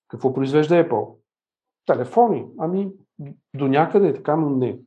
[0.08, 1.16] Какво произвежда Apple?
[1.86, 2.46] Телефони.
[2.60, 2.92] Ами,
[3.56, 4.80] до някъде е така, но не.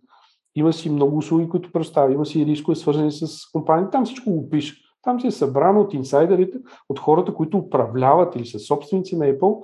[0.55, 2.13] Има си много услуги, които представя.
[2.13, 3.91] Има си рискове, свързани с компании.
[3.93, 4.83] Там всичко го пише.
[5.03, 6.59] Там си е събрано от инсайдерите,
[6.89, 9.63] от хората, които управляват или са собственици на Apple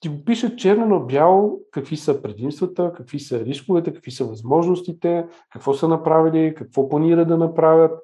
[0.00, 5.26] ти го пише черно на бяло какви са предимствата, какви са рисковете, какви са възможностите,
[5.52, 8.00] какво са направили, какво планира да направят.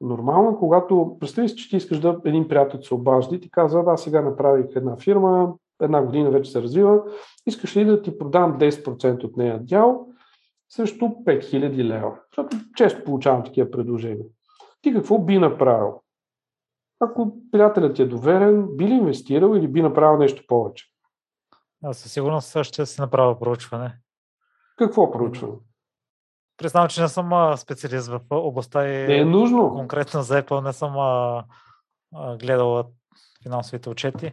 [0.00, 3.84] Нормално, когато представи си, че ти искаш да един приятел се обажда и ти казва,
[3.86, 7.02] аз сега направих една фирма, една година вече се развива,
[7.46, 10.06] искаш ли да ти продам 10% от нея дял
[10.68, 12.18] срещу 5000 лева?
[12.32, 14.26] Защото често получавам такива предложения.
[14.82, 16.00] Ти какво би направил?
[17.00, 20.89] Ако приятелят ти е доверен, би ли инвестирал или би направил нещо повече?
[21.84, 23.98] Аз със сигурност ще си направя проучване.
[24.76, 25.54] Какво проучване?
[26.56, 29.70] Признавам, че не съм специалист в областта и не е нужно.
[29.70, 31.44] конкретно за Apple не съм а,
[32.14, 32.84] а, гледал
[33.42, 34.32] финансовите отчети.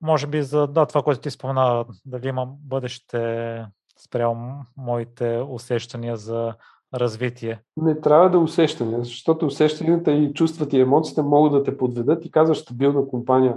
[0.00, 3.66] Може би за да, това, което ти спомена, дали имам бъдеще
[4.04, 6.54] спрямо моите усещания за
[6.94, 7.60] развитие.
[7.76, 12.30] Не трябва да усещания, защото усещанията и чувствата и емоциите могат да те подведат и
[12.30, 13.56] казваш стабилна компания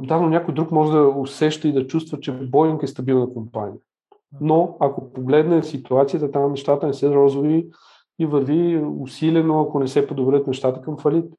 [0.00, 3.78] да, но някой друг може да усеща и да чувства, че Боинг е стабилна компания.
[4.40, 7.70] Но ако погледне ситуацията, там нещата не са розови
[8.18, 11.34] и върви усилено, ако не се подобрят нещата към фалит.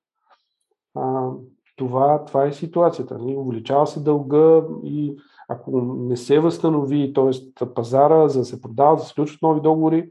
[0.95, 1.29] А,
[1.75, 3.17] това, това е ситуацията.
[3.17, 3.35] Нали?
[3.37, 5.17] Увеличава се дълга и
[5.47, 7.65] ако не се възстанови, т.е.
[7.65, 10.09] пазара, за да се продава, да се включват нови договори,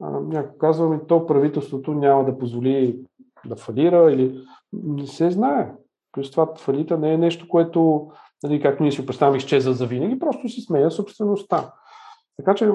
[0.00, 3.04] някой казва ми, то правителството няма да позволи
[3.46, 5.72] да фалира или не се знае.
[6.14, 8.10] Плюс това фалита не е нещо, което,
[8.42, 11.72] нали, както ние си представяме, изчезва за винаги, просто се сменя собствеността.
[12.36, 12.70] Така че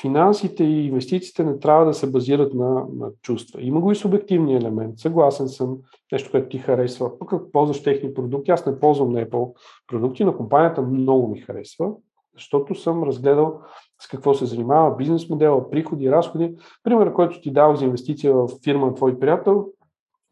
[0.00, 3.62] финансите и инвестициите не трябва да се базират на, на чувства.
[3.62, 4.98] Има го и субективния елемент.
[4.98, 5.78] Съгласен съм,
[6.12, 7.18] нещо, което ти харесва.
[7.18, 9.52] Пък ако ползваш техни продукти, аз не ползвам Apple
[9.86, 11.90] продукти, но компанията много ми харесва,
[12.34, 13.60] защото съм разгледал
[14.02, 16.54] с какво се занимава, бизнес модела, приходи, разходи.
[16.82, 19.66] Пример, който ти дал за инвестиция в фирма на твой приятел,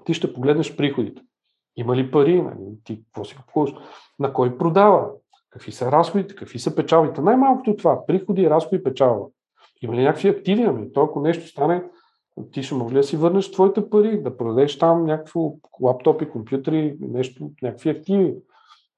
[0.04, 1.22] ти ще погледнеш приходите.
[1.76, 2.42] Има ли пари?
[2.42, 2.76] Нали?
[2.84, 3.74] Ти какво си купуваш?
[4.18, 5.10] На кой продава?
[5.50, 6.34] Какви са разходите?
[6.34, 7.20] Какви са печалбите?
[7.20, 8.06] Най-малкото това.
[8.06, 9.26] Приходи, разходи, печалба.
[9.82, 10.62] Има ли някакви активи?
[10.62, 11.84] Ами, то ако нещо стане,
[12.52, 17.50] ти ще могли да си върнеш твоите пари, да продадеш там някакво лаптопи, компютри, нещо,
[17.62, 18.34] някакви активи.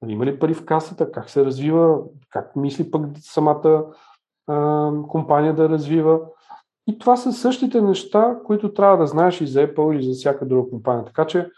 [0.03, 1.13] Нали, има ли пари в касата?
[1.13, 1.99] Как се развива?
[2.31, 3.85] Как мисли пък самата
[4.47, 6.21] а, компания да развива?
[6.87, 10.47] И това са същите неща, които трябва да знаеш и за Apple или за всяка
[10.47, 11.05] друга компания.
[11.05, 11.51] Така че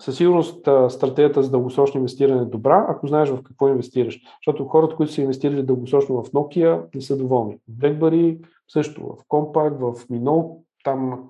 [0.00, 4.20] със сигурност стратегията за дългосрочно инвестиране е добра, ако знаеш в какво инвестираш.
[4.38, 7.58] Защото хората, които са инвестирали дългосрочно в Nokia, не са доволни.
[7.68, 11.28] В BlackBerry също, в Compaq, в Minol, там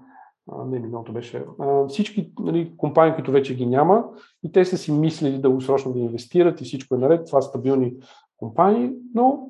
[0.67, 1.45] не миналото беше,
[1.89, 4.05] всички нали, компании, които вече ги няма
[4.43, 7.95] и те са си мислили дългосрочно да инвестират и всичко е наред, това са стабилни
[8.37, 9.49] компании, но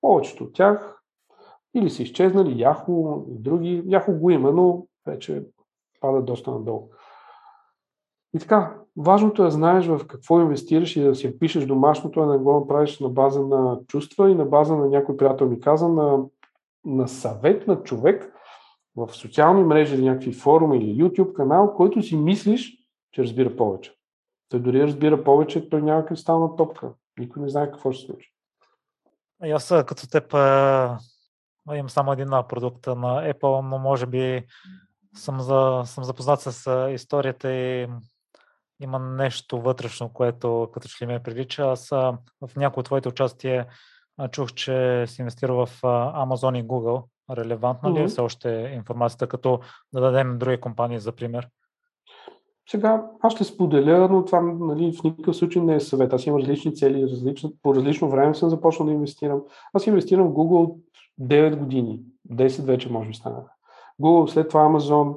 [0.00, 1.00] повечето от тях
[1.74, 2.66] или са изчезнали, и
[3.28, 3.82] други.
[3.82, 5.44] Yahoo го има, но вече
[6.00, 6.88] пада доста надолу.
[8.34, 12.26] И така, важното е да знаеш в какво инвестираш и да си пишеш домашното, а
[12.26, 15.88] да го направиш на база на чувства и на база на някой приятел ми каза,
[15.88, 16.18] на,
[16.84, 18.32] на съвет на човек
[18.96, 22.72] в социални мрежи или някакви форуми или YouTube канал, който си мислиш,
[23.12, 23.94] че разбира повече.
[24.48, 26.92] Той дори разбира повече, той няма кристална топка.
[27.18, 28.34] Никой не знае какво ще случи.
[29.42, 30.34] Аз като теб
[31.74, 34.46] имам само един продукт на Apple, но може би
[35.14, 37.88] съм, за, съм запознат с историята и
[38.80, 41.62] има нещо вътрешно, което като че ли ме привлича.
[41.62, 43.66] Аз в някои от твоите участия
[44.30, 47.04] чух, че си инвестирал в Amazon и Google.
[47.30, 49.60] Релевантна ли е все още информацията, като
[49.92, 51.48] да дадем други компании за пример?
[52.70, 56.12] Сега аз ще споделя, но това нали, в никакъв случай не е съвет.
[56.12, 59.42] Аз имам различни цели, различни, по различно време съм започнал да инвестирам.
[59.72, 60.78] Аз инвестирам в Google от
[61.20, 62.00] 9 години.
[62.30, 63.42] 10 вече може би стана.
[64.02, 65.16] Google, след това Amazon,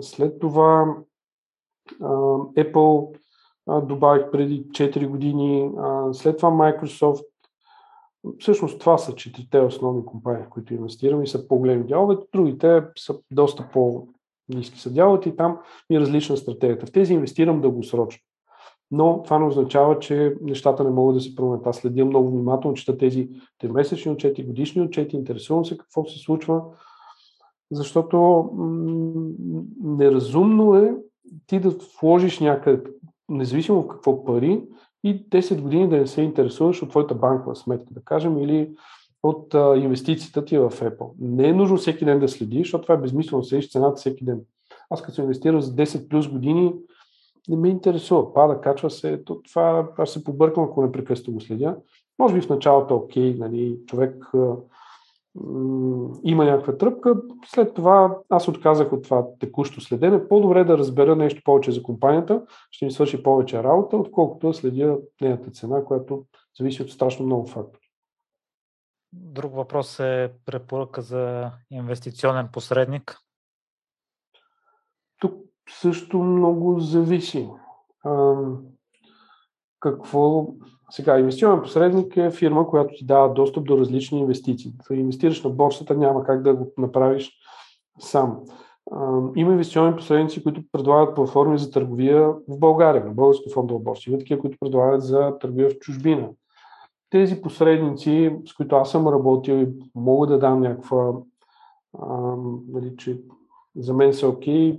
[0.00, 0.96] след това
[2.56, 3.16] Apple
[3.82, 5.70] добавих преди 4 години,
[6.12, 7.24] след това Microsoft.
[8.38, 12.16] Всъщност това са четирите основни компании, в които инвестирам и са по-големи дялове.
[12.34, 15.58] Другите са доста по-низки са дяловете и там
[15.90, 16.86] ми е различна стратегията.
[16.86, 18.22] В тези инвестирам дългосрочно.
[18.90, 21.66] Но това не означава, че нещата не могат да се променят.
[21.66, 23.28] Аз следя много внимателно, чета тези
[23.64, 26.62] месечни отчети, годишни отчети, интересувам се какво се случва,
[27.70, 28.16] защото
[28.56, 30.96] м- неразумно е
[31.46, 32.82] ти да вложиш някъде,
[33.28, 34.62] независимо в какво пари,
[35.04, 38.70] и 10 години да не се интересуваш от твоята банкова сметка, да кажем, или
[39.22, 41.12] от а, инвестицията ти в Apple.
[41.18, 44.40] Не е нужно всеки ден да следиш, защото това е безмислено, следиш цената всеки ден.
[44.90, 46.74] Аз като се инвестирам за 10 плюс години,
[47.48, 48.34] не ме интересува.
[48.34, 49.24] Пада, качва се.
[49.24, 51.76] То, това аз се побърквам, ако непрекъснато го следя.
[52.18, 54.30] Може би в началото окей, нали, човек
[56.24, 57.22] има някаква тръпка.
[57.46, 60.28] След това аз отказах от това текущо следене.
[60.28, 64.98] По-добре да разбера нещо повече за компанията, ще ми свърши повече работа, отколкото да следя
[65.20, 66.24] нейната цена, която
[66.58, 67.82] зависи от страшно много фактори.
[69.12, 73.18] Друг въпрос е препоръка за инвестиционен посредник.
[75.20, 75.34] Тук
[75.68, 77.50] също много зависи.
[79.82, 80.46] Какво
[80.90, 84.72] сега, инвестиционен посредник е фирма, която ти дава достъп до различни инвестиции.
[84.88, 87.32] Да инвестираш на борсата няма как да го направиш
[87.98, 88.40] сам.
[89.36, 94.10] Има инвестиционни посредници, които предлагат платформи за търговия в България, на Българска фондова борса.
[94.10, 96.28] Има такива, които предлагат за търговия в чужбина.
[97.10, 101.12] Тези посредници, с които аз съм работил и мога да дам някаква,
[102.68, 103.20] нали, че
[103.76, 104.78] за мен са окей,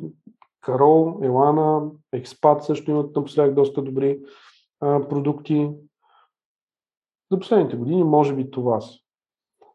[0.62, 1.82] Карол, Елана,
[2.14, 4.20] Експат също имат напоследък доста добри
[4.84, 5.71] а, продукти.
[7.31, 8.99] За последните години може би това са.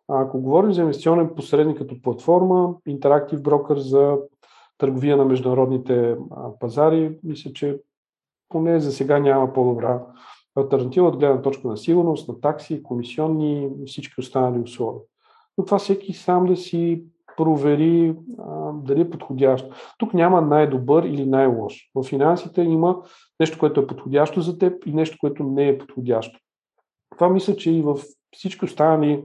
[0.09, 4.19] А ако говорим за инвестиционен посредник като платформа, Interactive Broker за
[4.79, 6.17] търговия на международните
[6.61, 7.81] пазари, мисля, че
[8.49, 10.07] поне за сега няма по-добра
[10.57, 15.03] альтернатива от гледна точка на сигурност, на такси, комисионни и всички останали условия.
[15.59, 17.05] Но това всеки сам да си
[17.39, 19.69] провери а, дали е подходящо.
[19.99, 21.91] Тук няма най-добър или най-лош.
[21.95, 22.97] В финансите има
[23.41, 26.41] нещо, което е подходящо за теб и нещо, което не е подходящо.
[27.11, 27.99] Това мисля, че и в
[28.37, 29.25] всички останали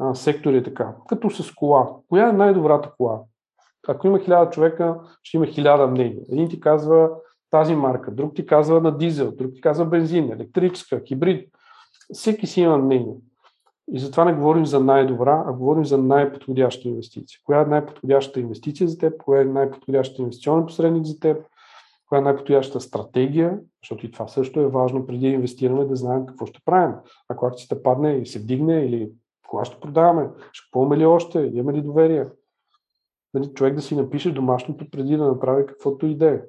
[0.00, 0.94] а, сектори е така.
[1.08, 1.88] Като с кола.
[2.08, 3.20] Коя е най-добрата кола?
[3.88, 6.22] Ако има хиляда човека, ще има хиляда мнения.
[6.32, 7.10] Един ти казва
[7.50, 11.50] тази марка, друг ти казва на дизел, друг ти казва бензин, електрическа, хибрид.
[12.12, 13.16] Всеки си има мнение.
[13.92, 17.40] И затова не говорим за най-добра, а говорим за най-подходяща инвестиция.
[17.44, 21.46] Коя е най-подходящата инвестиция за теб, коя е най-подходящата инвестиционен посредник за теб,
[22.08, 26.26] коя е най-подходящата стратегия, защото и това също е важно преди да инвестираме да знаем
[26.26, 26.94] какво ще правим.
[27.28, 29.12] Ако акцията падне и се вдигне или
[29.48, 32.26] кога ще продаваме, ще купуваме ли още, имаме ли доверие.
[33.34, 36.42] Нали, човек да си напише домашното преди да направи каквото и да е.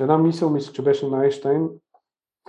[0.00, 1.68] Една мисъл, мисля, че беше на Айнштайн,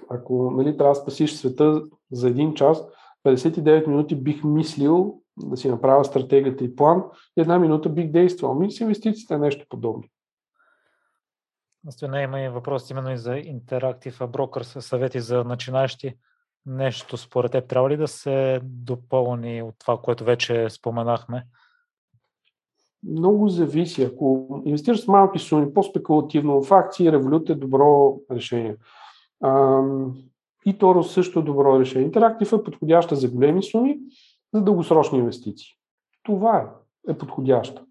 [0.09, 2.87] ако нали, трябва да спасиш света за един час,
[3.27, 7.03] 59 минути бих мислил да си направя стратегията и план,
[7.37, 8.55] и една минута бих действал.
[8.55, 10.03] Ми с инвестициите е нещо подобно.
[11.89, 16.17] Стояне има и въпрос именно и за Interactive Brokers, съвети за начинаещи.
[16.65, 21.45] Нещо според теб трябва ли да се допълни от това, което вече споменахме?
[23.03, 24.03] Много зависи.
[24.03, 28.75] Ако инвестираш с малки суми, по-спекулативно в акции, револют е добро решение.
[30.67, 32.05] И Торо също е добро решение.
[32.05, 33.99] Интерактив е подходяща за големи суми,
[34.53, 35.67] за дългосрочни инвестиции.
[36.23, 37.83] Това е, е подходяща.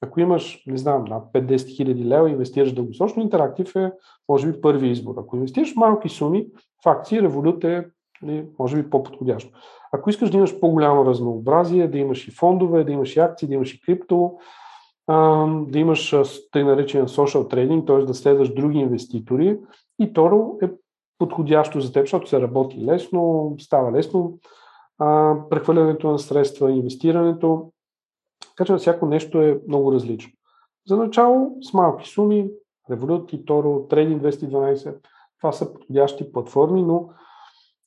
[0.00, 3.92] Ако имаш, не знам, над 5-10 хиляди лева инвестираш дългосрочно, интерактив е,
[4.28, 5.14] може би, първи избор.
[5.18, 6.46] Ако инвестираш малки суми,
[6.84, 7.90] в акции, револют е,
[8.22, 9.58] нали, може би, по-подходящо.
[9.92, 13.54] Ако искаш да имаш по-голямо разнообразие, да имаш и фондове, да имаш и акции, да
[13.54, 14.38] имаш и крипто,
[15.66, 16.14] да имаш
[16.52, 17.96] тъй наречен social trading, т.е.
[17.96, 19.58] да следваш други инвеститори,
[19.98, 20.68] и Торо е
[21.18, 24.38] подходящо за теб, защото се работи лесно, става лесно
[24.98, 27.72] а, прехвърлянето на средства, инвестирането.
[28.48, 30.32] Така че всяко нещо е много различно.
[30.86, 32.50] За начало с малки суми,
[32.90, 34.96] Revolut и Toro, Trading 212,
[35.38, 37.08] това са подходящи платформи, но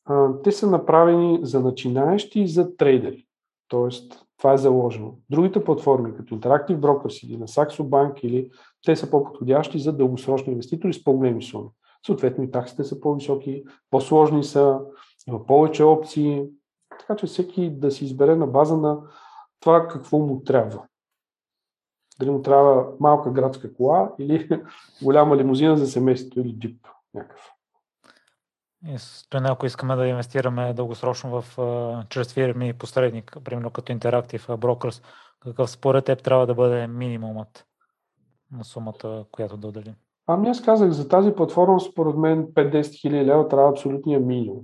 [0.06, 3.28] а, те са направени за начинаещи и за трейдери.
[3.68, 5.14] Тоест, това е заложено.
[5.30, 8.50] Другите платформи, като Interactive Brokers или на Saxo Bank, или
[8.86, 11.70] те са по-подходящи за дългосрочни инвеститори с по-големи суми.
[12.06, 14.80] Съответно и таксите са по-високи, по-сложни са,
[15.28, 16.46] има повече опции,
[17.00, 19.02] така че всеки да си избере на база на
[19.60, 20.84] това какво му трябва.
[22.20, 24.50] Дали му трябва малка градска кола или
[25.04, 27.52] голяма лимузина за семейството или джип някакъв.
[28.88, 31.58] И стоене, ако искаме да инвестираме дългосрочно в,
[32.10, 35.04] чрез фирми и посредник, примерно като Interactive Brokers,
[35.40, 37.66] какъв според теб трябва да бъде минимумът
[38.52, 39.96] на сумата, която да отделим?
[40.34, 44.64] Ами аз казах, за тази платформа според мен 5-10 хиляди лева трябва абсолютния минимум.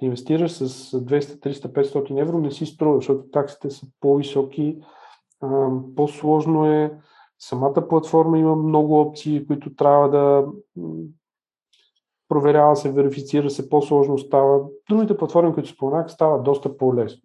[0.00, 0.68] Инвестираш с
[1.00, 4.78] 200, 300, 500 евро, не си струва, защото таксите са по-високи,
[5.96, 6.98] по-сложно е.
[7.38, 10.46] Самата платформа има много опции, които трябва да
[12.28, 14.60] проверява се, верифицира се, по-сложно става.
[14.90, 17.22] Другите платформи, които споменах, става доста по-лесно.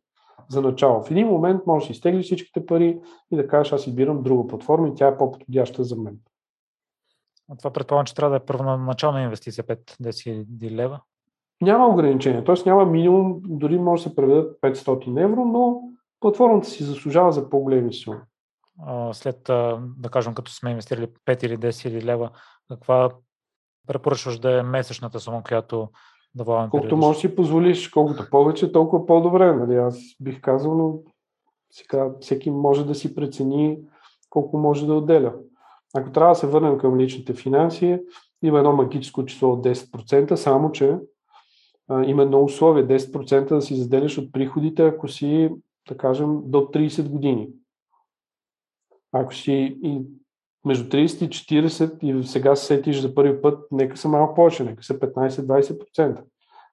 [0.49, 1.03] За начало.
[1.03, 3.01] В един момент можеш да изтеглиш всичките пари
[3.31, 6.17] и да кажеш, аз избирам друга платформа и тя е по-подходяща за мен.
[7.51, 10.99] А това предполагам, че трябва да е първоначална инвестиция 5-10 лева?
[11.61, 12.55] Няма ограничение, т.е.
[12.65, 15.81] няма минимум, дори може да се преведат 500 евро, но
[16.19, 18.19] платформата си заслужава за по-големи суми.
[19.11, 19.43] След,
[19.97, 22.29] да кажем, като сме инвестирали 5 или 10 лева,
[22.69, 23.09] каква
[23.87, 25.89] препоръчваш да е месечната сума, която
[26.35, 26.69] да влагаме?
[26.69, 29.55] Колкото можеш си позволиш, колкото повече, толкова по-добре.
[29.55, 29.75] Нали?
[29.75, 30.99] Аз бих казал, но
[31.71, 33.77] сега всеки може да си прецени
[34.29, 35.33] колко може да отделя.
[35.93, 37.99] Ако трябва да се върнем към личните финанси,
[38.43, 40.97] има едно магическо число от 10%, само че
[41.87, 45.49] а, има едно условие 10% да си заделяш от приходите, ако си,
[45.89, 47.49] да кажем, до 30 години.
[49.11, 50.01] Ако си и
[50.65, 51.29] между 30 и
[51.63, 56.23] 40 и сега се сетиш за първи път, нека са малко повече, нека са 15-20%.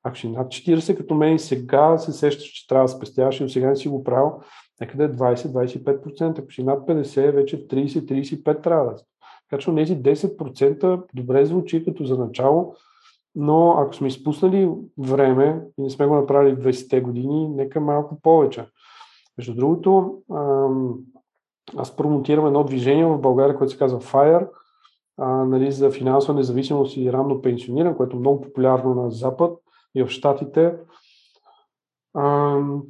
[0.03, 3.49] Ако си над 40, като мен и сега се сещаш, че трябва да спестяваш и
[3.49, 4.33] сега не си го правил,
[4.81, 6.39] нека да е 20-25%.
[6.39, 8.99] Ако си над 50, вече 30-35 трябва да
[9.51, 12.75] така че тези 10% добре звучи като за начало,
[13.35, 18.67] но ако сме изпуснали време и не сме го направили 20-те години, нека малко повече.
[19.39, 20.19] Между другото,
[21.77, 24.49] аз промотирам едно движение в България, което се казва FIRE,
[25.19, 29.59] а, нали, за финансова независимост и ранно пенсиониране, което е много популярно на Запад
[29.95, 30.75] и в Штатите.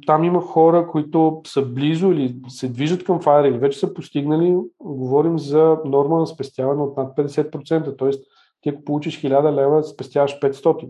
[0.07, 4.57] Там има хора, които са близо или се движат към FIRE или вече са постигнали,
[4.79, 8.09] говорим за норма на спестяване от над 50%, т.е.
[8.61, 10.89] Ти ако получиш 1000 лева, спестяваш 500.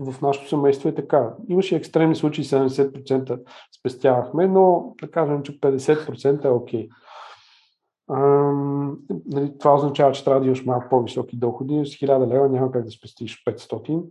[0.00, 1.34] В нашето семейство е така.
[1.48, 3.40] Имаше екстремни случаи, 70%
[3.78, 6.88] спестявахме, но да кажем, че 50% е окей.
[6.88, 6.92] Okay.
[9.26, 11.86] нали, това означава, че трябва да имаш малко по-високи доходи.
[11.86, 14.02] С 1000 лева няма как да спестиш 500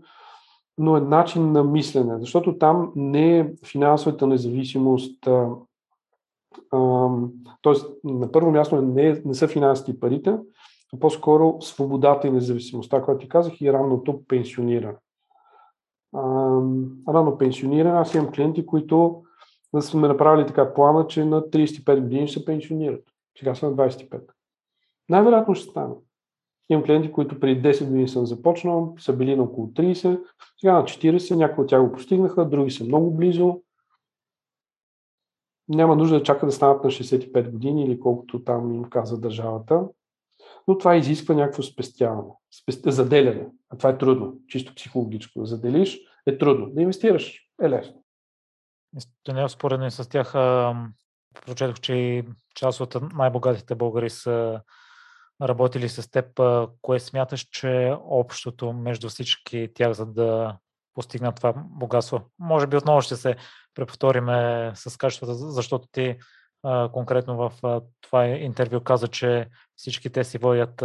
[0.78, 6.78] но е начин на мислене, защото там не е финансовата независимост, т.е.
[8.04, 10.38] на първо място не, не са финансите парите,
[10.94, 14.98] а по-скоро свободата и независимостта, която ти казах, и ранното пенсиониране.
[17.08, 19.24] Рано пенсиониране, аз имам клиенти, които
[19.74, 23.04] да сме направили така плана, че на 35 години ще се пенсионират.
[23.40, 24.22] Сега са на 25.
[25.10, 25.94] Най-вероятно ще стане.
[26.70, 30.24] Имам клиенти, които преди 10 години съм започнал, са били на около 30,
[30.60, 33.62] сега на 40, някои от тях го постигнаха, други са много близо.
[35.68, 39.88] Няма нужда да чака да станат на 65 години или колкото там им каза държавата.
[40.68, 42.32] Но това изисква някакво спестяване,
[42.62, 42.92] спест...
[42.92, 43.48] заделяне.
[43.70, 45.40] А това е трудно, чисто психологическо.
[45.40, 46.70] Да заделиш е трудно.
[46.70, 48.04] Да инвестираш е лесно.
[49.28, 50.32] е споредно и с тях
[51.46, 52.26] прочетох, че
[52.56, 54.62] част от най-богатите българи са
[55.42, 56.26] работили с теб,
[56.82, 60.58] кое смяташ, че е общото между всички тях, за да
[60.94, 62.22] постигнат това богатство?
[62.40, 63.36] Може би отново ще се
[63.76, 66.18] преповториме с качествата, защото ти
[66.92, 70.84] конкретно в това интервю каза, че всички те си водят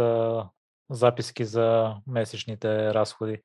[0.89, 3.37] записки за месечните разходи.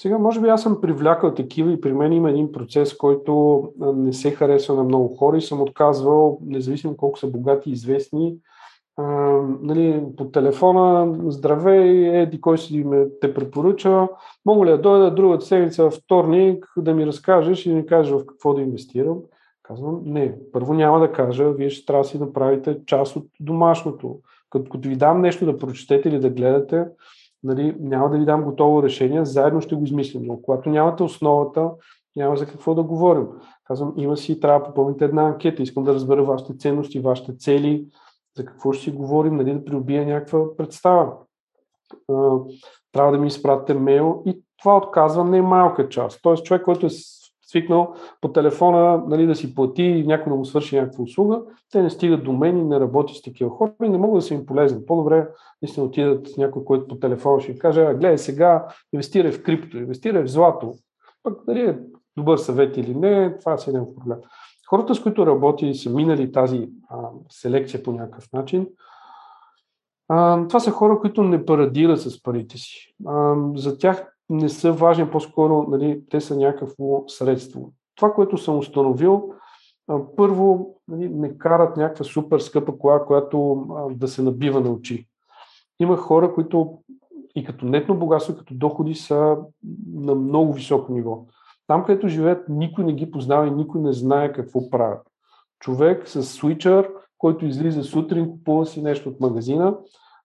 [0.00, 4.12] Сега, може би аз съм привлякал такива и при мен има един процес, който не
[4.12, 8.36] се харесва на много хора и съм отказвал, независимо колко са богати и известни,
[8.96, 9.04] а,
[9.62, 14.08] нали, по телефона, здравей, еди кой си ме те препоръча,
[14.46, 18.26] мога ли да дойда другата седмица, вторник, да ми разкажеш и да ми кажеш в
[18.26, 19.18] какво да инвестирам?
[19.62, 24.18] Казвам, не, първо няма да кажа, вие ще трябва да си направите част от домашното.
[24.50, 26.84] Като, като ви дам нещо да прочетете или да гледате,
[27.42, 30.22] нали, няма да ви дам готово решение, заедно ще го измислим.
[30.24, 31.70] Но когато нямате основата,
[32.16, 33.26] няма за какво да говорим.
[33.64, 37.86] Казвам, има си, трябва да попълните една анкета, искам да разбера вашите ценности, вашите цели,
[38.36, 41.12] за какво ще си говорим, нали, да приобия някаква представа.
[42.92, 46.20] Трябва да ми изпратите мейл и това отказва не е малка част.
[46.22, 46.90] Тоест човек, който е
[47.46, 51.42] свикнал по телефона нали, да си плати и някой да му свърши някаква услуга,
[51.72, 54.22] те не стигат до мен и не работят с такива хора и не могат да
[54.22, 54.86] са им полезни.
[54.86, 55.28] По-добре
[55.62, 60.22] наистина отидат с някой, който по телефона ще каже, гледай сега, инвестирай в крипто, инвестирай
[60.22, 60.74] в злато.
[61.22, 61.78] Пък дали е
[62.16, 64.18] добър съвет или не, това си няма проблем.
[64.68, 68.66] Хората, с които работя и са минали тази а, селекция по някакъв начин,
[70.08, 72.94] а, това са хора, които не парадират с парите си.
[73.06, 77.72] А, за тях не са важни, по-скоро нали, те са някакво средство.
[77.96, 79.32] Това, което съм установил,
[79.88, 84.70] а, първо нали, не карат някаква супер скъпа кола, която а, да се набива на
[84.70, 85.08] очи.
[85.80, 86.78] Има хора, които
[87.34, 89.36] и като нетно богатство, и като доходи са
[89.94, 91.24] на много високо ниво.
[91.66, 95.06] Там, където живеят, никой не ги познава и никой не знае какво правят.
[95.60, 99.78] Човек с свичър, който излиза сутрин, купува си нещо от магазина,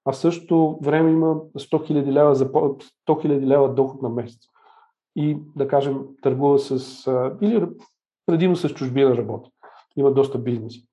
[0.06, 4.42] а в същото време има 100 000 лева, за, 100 000 лева доход на месец.
[5.16, 7.06] И, да кажем, търгува с...
[7.42, 7.68] или
[8.26, 9.50] предимно с чужбина работи.
[9.98, 10.90] Има доста бизнеси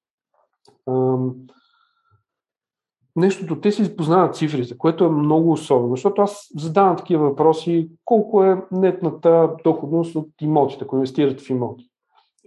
[3.16, 8.44] нещото, те си познават цифрите, което е много особено, защото аз задавам такива въпроси, колко
[8.44, 11.90] е нетната доходност от имотите, ако инвестират в имоти.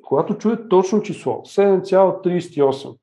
[0.03, 2.95] Когато чуят точно число, 7,38,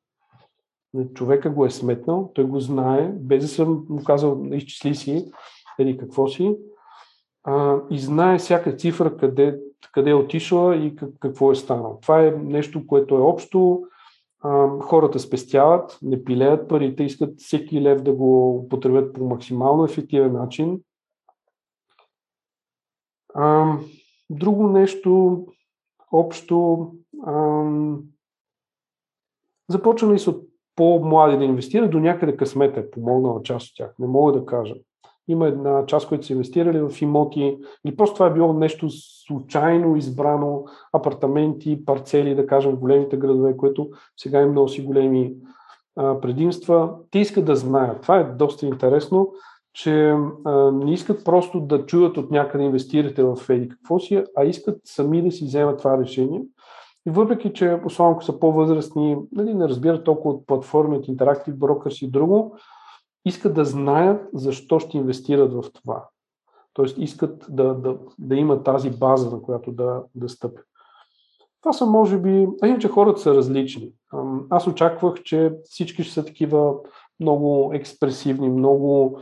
[1.14, 5.32] човека го е сметнал, той го знае, без да съм му казал, изчисли си,
[5.78, 6.56] или какво си,
[7.44, 9.58] а, и знае всяка цифра къде,
[9.92, 11.98] къде е отишла и какво е станало.
[12.02, 13.82] Това е нещо, което е общо,
[14.80, 20.80] хората спестяват, не пилеят парите, искат всеки лев да го употребят по максимално ефективен начин.
[24.30, 25.44] друго нещо
[26.12, 26.90] общо,
[29.68, 34.06] започваме с от по-млади да инвестират, до някъде късмета е помогнала част от тях, не
[34.06, 34.74] мога да кажа.
[35.28, 38.86] Има една част, които са инвестирали в имоти, или просто това е било нещо
[39.26, 45.34] случайно избрано, апартаменти, парцели, да кажем, големите градове, което сега им носи големи
[45.96, 46.90] а, предимства.
[47.10, 48.02] Те искат да знаят.
[48.02, 49.32] Това е доста интересно,
[49.74, 54.44] че а, не искат просто да чуят от някъде инвестирате в еди какво си, а
[54.44, 56.42] искат сами да си вземат това решение.
[57.06, 61.54] И въпреки, че особено ако са по-възрастни, нали, не разбират толкова от платформи, от Interactive
[61.54, 62.56] Brokers и друго,
[63.26, 66.08] искат да знаят защо ще инвестират в това.
[66.72, 70.64] Тоест искат да, да, да имат тази база, на която да, да стъпят.
[71.62, 73.92] Това са, може би, а иначе хората са различни.
[74.50, 76.74] Аз очаквах, че всички ще са такива
[77.20, 79.20] много експресивни, много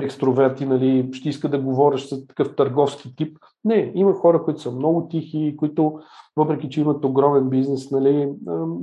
[0.00, 3.38] екстроверти, нали, ще иска да говориш с такъв търговски тип.
[3.64, 6.00] Не, има хора, които са много тихи, които,
[6.36, 8.32] въпреки че имат огромен бизнес, нали,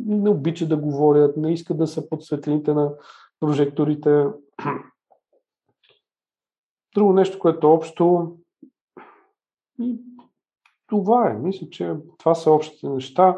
[0.06, 2.92] не обичат да говорят, не искат да са под светлините на
[3.40, 4.26] прожекторите.
[6.96, 8.36] Друго нещо, което е общо,
[9.82, 10.00] и
[10.88, 11.34] това е.
[11.34, 13.38] Мисля, че това са общите неща.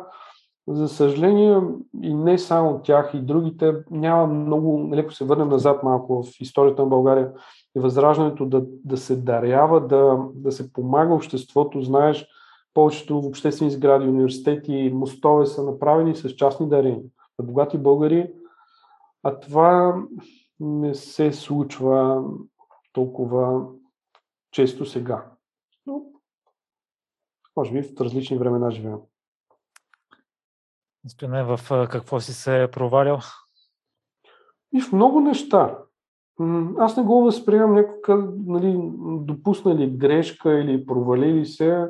[0.68, 1.61] За съжаление,
[2.02, 6.81] и не само тях, и другите, няма много, леко се върнем назад малко в историята
[6.81, 7.31] на България
[7.76, 11.81] и възраждането да, да се дарява, да, да се помага обществото.
[11.81, 12.27] Знаеш,
[12.73, 17.02] повечето обществени сгради, университети, мостове са направени с частни дарения
[17.39, 18.34] на богати българи,
[19.23, 20.03] а това
[20.60, 22.23] не се случва
[22.93, 23.65] толкова
[24.52, 25.31] често сега.
[25.85, 26.02] Но,
[27.57, 28.99] може би в различни времена живеем.
[31.07, 33.19] Стояне, в какво си се провалял?
[34.73, 35.85] И в много неща.
[36.78, 38.80] Аз не го възприемам някакъв, нали,
[39.20, 41.88] допуснали грешка или провалили се.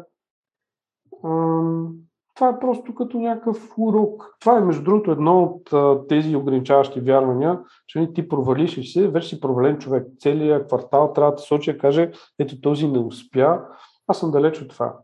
[2.35, 4.35] Това е просто като някакъв урок.
[4.39, 5.69] Това е, между другото, едно от
[6.07, 10.07] тези ограничаващи вярвания, че нали, ти провалиш и се, вече си провален човек.
[10.19, 13.61] Целият квартал трябва да сочи и каже, ето този не успя.
[14.07, 14.97] Аз съм далеч от това.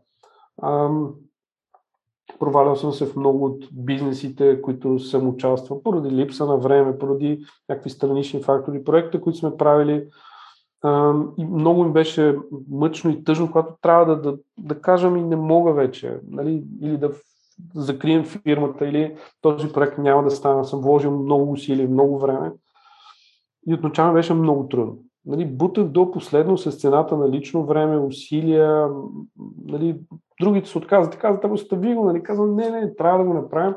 [2.38, 7.44] Провалял съм се в много от бизнесите, които съм участвал, поради липса на време, поради
[7.68, 10.08] някакви странични фактори, проекта, които сме правили.
[11.38, 12.36] И много им беше
[12.70, 16.96] мъчно и тъжно, когато трябва да, да, да кажем и не мога вече, нали, или
[16.98, 17.10] да
[17.74, 20.64] закрием фирмата, или този проект няма да стане.
[20.64, 22.52] Съм вложил много усилия, много време.
[23.66, 24.98] И отначално беше много трудно.
[25.26, 28.88] Нали, бутах до последно с цената на лично време, усилия,
[29.64, 30.00] нали,
[30.40, 33.74] другите се отказват казват, ама стави го, нали, казвам, не, не, трябва да го направим.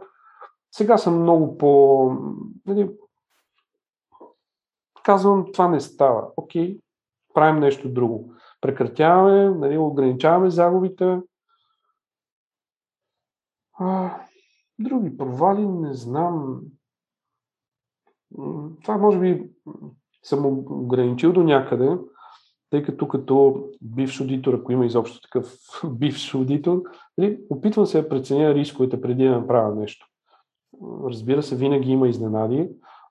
[0.72, 2.12] Сега съм много по...
[2.66, 2.92] Нали,
[5.04, 6.28] казвам, това не става.
[6.38, 6.80] Окей,
[7.34, 8.34] правим нещо друго.
[8.62, 11.22] Прекратяваме, нали, ограничаваме загубите.
[13.74, 14.18] А,
[14.80, 16.62] други провали, не знам.
[18.84, 19.50] Това може би
[20.28, 21.98] съм ограничил до някъде,
[22.70, 25.58] тъй като като бивш аудитор, ако има изобщо такъв
[25.90, 26.82] бивш аудитор,
[27.18, 30.08] нали, опитвам се да преценя рисковете преди да направя нещо.
[31.06, 32.70] Разбира се, винаги има изненади,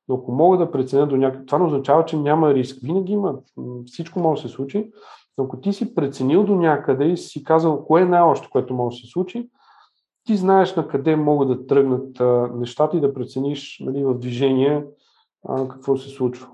[0.09, 2.79] но ако мога да преценя до някъде, това не означава, че няма риск.
[2.83, 3.35] Винаги има,
[3.87, 4.91] всичко може да се случи,
[5.39, 8.97] но ако ти си преценил до някъде и си казал кое е най-още, което може
[8.97, 9.49] да се случи,
[10.25, 12.21] ти знаеш на къде могат да тръгнат
[12.59, 14.85] нещата и да прецениш нали, в движение
[15.69, 16.49] какво се случва.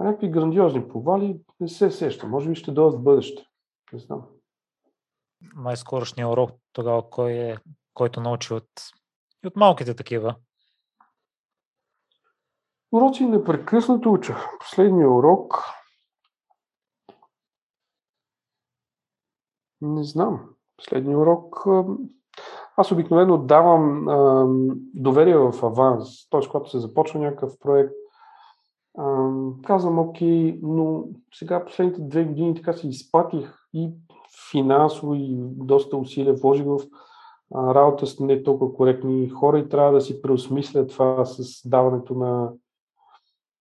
[0.00, 2.26] А някакви грандиозни провали не се сеща.
[2.26, 3.46] Може би ще дойдат в бъдеще.
[3.92, 4.26] Не знам.
[5.56, 7.56] Най-скорошният урок тогава, кой е,
[7.94, 8.68] който научи от,
[9.46, 10.34] от малките такива?
[12.92, 14.36] Уроци непрекъснато уча.
[14.60, 15.64] Последният урок
[19.80, 20.50] не знам.
[20.76, 21.66] Последният урок
[22.76, 24.46] аз обикновено давам а,
[24.94, 26.28] доверие в аванс.
[26.30, 26.40] Т.е.
[26.50, 27.92] когато се започва някакъв проект,
[29.64, 31.04] казвам, окей, но
[31.34, 33.90] сега последните две години така си изплатих и
[34.50, 36.78] финансово и доста усилия вложих в
[37.54, 42.52] работа с не толкова коректни хора и трябва да си преосмисля това с даването на,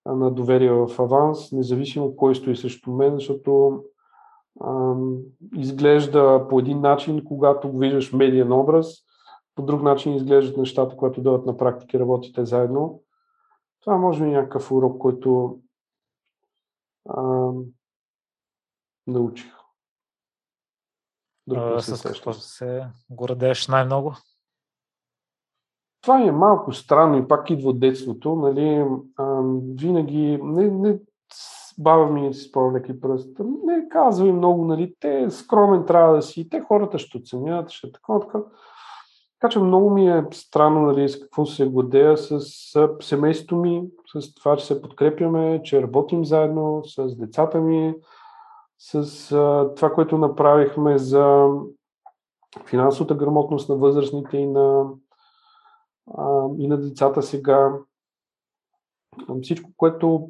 [0.05, 3.81] на доверие в аванс, независимо кой стои срещу мен, защото
[4.63, 5.17] ам,
[5.55, 8.93] изглежда по един начин, когато виждаш медиен образ,
[9.55, 13.01] по друг начин изглеждат нещата, когато дойдат на практика и работите заедно.
[13.87, 15.59] Това може би е някакъв урок, който
[17.09, 17.51] а,
[19.07, 19.53] научих.
[21.47, 24.13] Друг а, с какво се гордееш най-много?
[26.01, 28.35] Това е малко странно и пак идва от детството.
[28.35, 28.85] Нали,
[29.17, 29.41] а,
[29.79, 30.99] винаги, не, не,
[31.77, 33.39] баба ми си спомня леки пръст.
[33.39, 37.91] Не казва и много, нали, те скромен трябва да си, те хората ще оценят, ще
[37.91, 38.39] такова, така.
[39.39, 42.39] Така че много ми е странно нали, с какво се гордея с,
[43.01, 43.83] семейството ми,
[44.15, 47.95] с това, че се подкрепяме, че работим заедно с децата ми,
[48.77, 49.27] с
[49.75, 51.47] това, което направихме за
[52.65, 54.85] финансовата грамотност на възрастните и на,
[56.57, 57.73] и на децата сега.
[59.41, 60.29] Всичко, което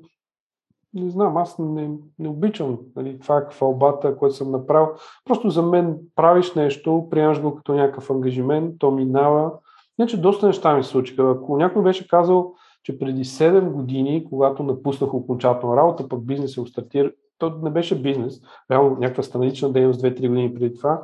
[0.94, 1.90] не знам, аз не,
[2.20, 4.88] не обичам нали, това е хвалбата, което съм направил.
[5.26, 9.52] Просто за мен правиш нещо, приемаш го като някакъв ангажимент, то минава.
[10.00, 11.32] Иначе доста неща ми се случиха.
[11.32, 12.54] Ако някой беше казал,
[12.84, 18.02] че преди 7 години, когато напуснах окончателно работа, пък бизнес се стартира, то не беше
[18.02, 18.42] бизнес,
[18.72, 21.02] реално някаква странична дейност 2-3 години преди това.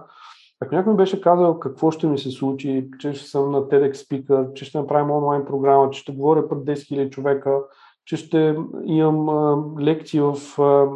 [0.62, 4.54] Ако някой беше казал какво ще ми се случи, че ще съм на TEDx speaker,
[4.54, 7.60] че ще направим онлайн програма, че ще говоря пред 10 000 човека,
[8.06, 10.88] че ще имам а, лекции в а,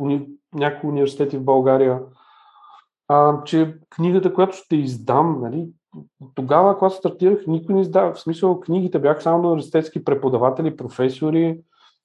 [0.00, 2.00] уни, някои университети в България,
[3.08, 5.68] а, че книгата, която ще издам, нали,
[6.34, 8.12] тогава, когато стартирах, никой не издава.
[8.14, 11.60] В смисъл, книгите бяха само на университетски преподаватели, професори.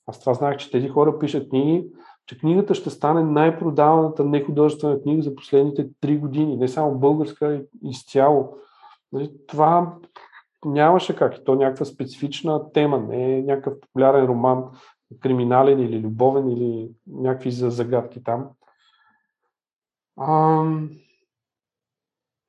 [0.08, 1.88] Аз това знаех, че тези хора пишат книги,
[2.26, 6.58] че книгата ще стане най-продаваната нехудожествена книга за последните три години.
[6.58, 8.58] Не само българска, изцяло.
[9.12, 9.94] Нали, това
[10.66, 11.38] нямаше как.
[11.38, 14.64] И то някаква специфична тема, не е някакъв популярен роман,
[15.20, 18.50] криминален или любовен или някакви загадки там.
[20.18, 20.64] А,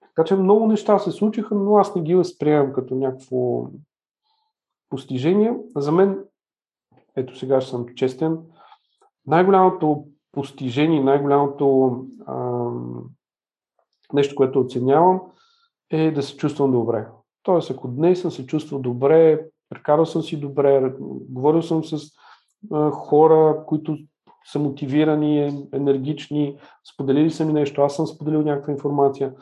[0.01, 3.67] така че много неща се случиха, но аз не ги възприемам като някакво
[4.89, 5.57] постижение.
[5.77, 6.25] За мен,
[7.17, 8.39] ето сега ще съм честен,
[9.27, 12.67] най-голямото постижение, най-голямото а,
[14.13, 15.21] нещо, което оценявам,
[15.91, 17.07] е да се чувствам добре.
[17.47, 20.93] Тоест, ако днес съм се чувствал добре, прекарал съм си добре,
[21.31, 21.99] говорил съм с
[22.93, 23.99] хора, които
[24.45, 26.59] са мотивирани, енергични,
[26.95, 29.35] споделили са ми нещо, аз съм споделил някаква информация,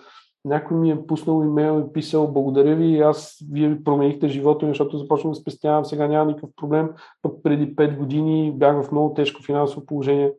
[0.45, 4.99] някой ми е пуснал имейл и писал благодаря ви, аз вие променихте живота ми, защото
[4.99, 6.91] започвам да спестявам, сега няма никакъв проблем,
[7.23, 10.33] пък преди 5 години бях в много тежко финансово положение.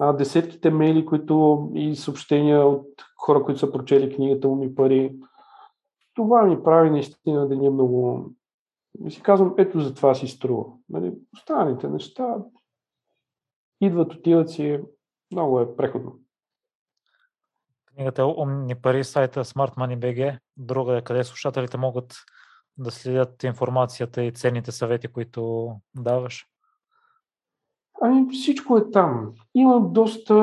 [0.00, 5.12] А, десетките мейли които и съобщения от хора, които са прочели книгата ми пари,
[6.14, 8.30] това ми прави наистина да ни е много...
[9.04, 10.64] И си казвам, ето за това си струва.
[10.88, 12.36] Нали, останалите неща
[13.80, 14.80] идват, отиват си,
[15.32, 16.18] много е преходно.
[17.86, 22.14] Книгата е Умни пари, сайта Smart Money BG, друга е къде слушателите могат
[22.78, 26.46] да следят информацията и ценните съвети, които даваш?
[28.00, 29.32] Ами всичко е там.
[29.54, 30.34] Има доста,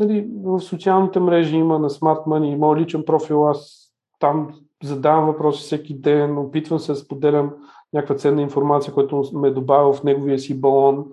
[0.00, 3.88] нали, в социалните мрежи има на Smart Money, има личен профил, аз
[4.18, 7.50] там задавам въпроси всеки ден, опитвам се да споделям
[7.92, 11.06] някаква ценна информация, която ме е добавил в неговия си балон.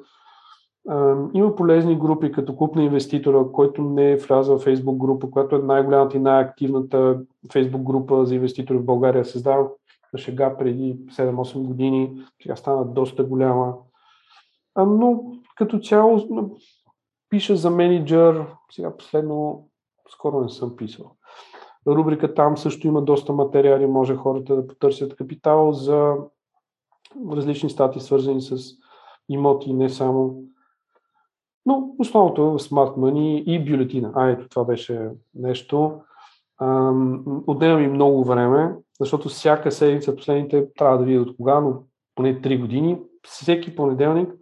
[1.34, 5.56] Има полезни групи, като клуб на инвеститора, който не е влязъл в Facebook група, която
[5.56, 9.26] е най-голямата и най-активната Facebook група за инвеститори в България.
[9.26, 9.68] Създава
[10.14, 13.74] на шега преди 7-8 години, сега стана доста голяма.
[14.78, 15.24] Но
[15.56, 16.22] като цяло
[17.30, 19.68] пиша за менеджер, сега последно
[20.10, 21.12] скоро не съм писал.
[21.96, 26.16] Рубрика там също има доста материали, може хората да потърсят капитал за
[27.32, 28.58] различни стати, свързани с
[29.30, 30.44] имоти, не само.
[31.66, 34.12] Но основното е Smart Money и бюлетина.
[34.16, 36.02] А, ето това беше нещо.
[37.48, 41.84] Отнема ми много време, защото всяка седмица, последните, трябва да видя от кога, но
[42.16, 44.34] поне 3 години, всеки понеделник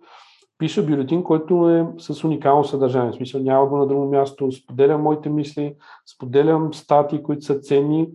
[0.58, 3.12] пиша бюлетин, който е с уникално съдържание.
[3.12, 5.76] В смисъл няма го на друго място, споделям моите мисли,
[6.16, 8.10] споделям статии, които са ценни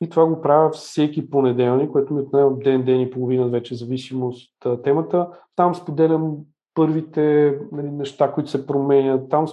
[0.00, 4.64] и това го правя всеки понеделник, което ми отнема ден, ден и половина вече, зависимост
[4.64, 5.28] от темата.
[5.56, 6.36] Там споделям
[6.74, 9.46] първите нали, неща, които се променят, там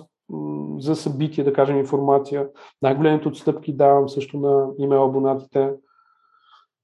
[0.80, 2.48] за събития, да кажем, информация.
[2.82, 5.74] Най-големите отстъпки давам също на имейл абонатите.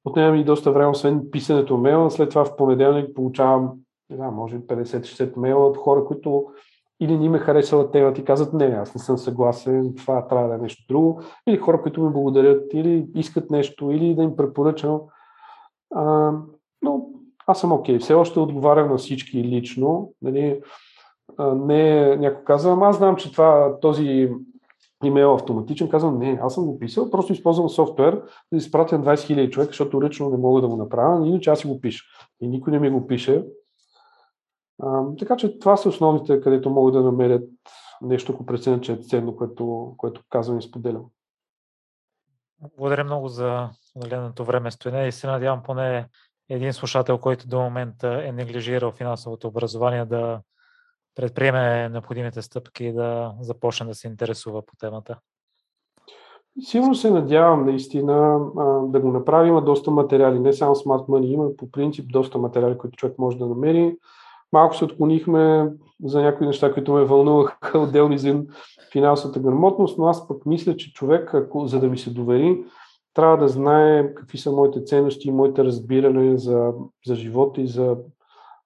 [0.06, 2.12] Отнема ми доста време, освен писането мейла.
[2.12, 3.72] След това в понеделник получавам,
[4.14, 6.46] не знам, може би 50-60 мейла от хора, които
[7.00, 10.56] или не ме харесала темата и казват, не, аз не съм съгласен, това трябва да
[10.56, 11.22] е нещо друго.
[11.48, 15.02] Или хора, които ми благодарят, или искат нещо, или да им препоръчам.
[15.96, 16.32] А,
[16.82, 17.06] но
[17.48, 17.98] аз съм окей.
[17.98, 18.02] Okay.
[18.02, 20.14] Все още отговарям на всички лично.
[20.22, 20.62] Нали,
[21.40, 24.30] не някой казва, аз знам, че това, този
[25.04, 25.90] имейл е автоматичен.
[25.90, 28.22] Казвам, не, аз съм го писал, просто използвам софтуер
[28.52, 31.68] да изпратя 20 000 човека, защото ръчно не мога да го направя, иначе аз си
[31.68, 32.06] го пиша.
[32.42, 33.44] И никой не ми го пише.
[34.86, 37.50] А, така че това са основните, където могат да намерят
[38.02, 41.06] нещо, ако преценят, че е ценно, което, което казвам и споделям.
[42.78, 46.08] Благодаря много за отделеното време, Стоене, и се надявам поне
[46.50, 50.42] един слушател, който до момента е неглижирал финансовото образование, да
[51.16, 55.20] предприеме необходимите стъпки и да започне да се интересува по темата.
[56.62, 58.40] Силно се надявам наистина
[58.88, 59.50] да го направи.
[59.50, 63.38] Има доста материали, не само Smart Money, има по принцип доста материали, които човек може
[63.38, 63.98] да намери.
[64.54, 65.72] Малко се отклонихме
[66.04, 68.44] за някои неща, които ме вълнуваха отделни за
[68.92, 72.64] финансовата грамотност, но аз пък мисля, че човек, ако, за да ми се довери,
[73.14, 76.74] трябва да знае какви са моите ценности и моите разбиране за,
[77.06, 77.98] за живота и за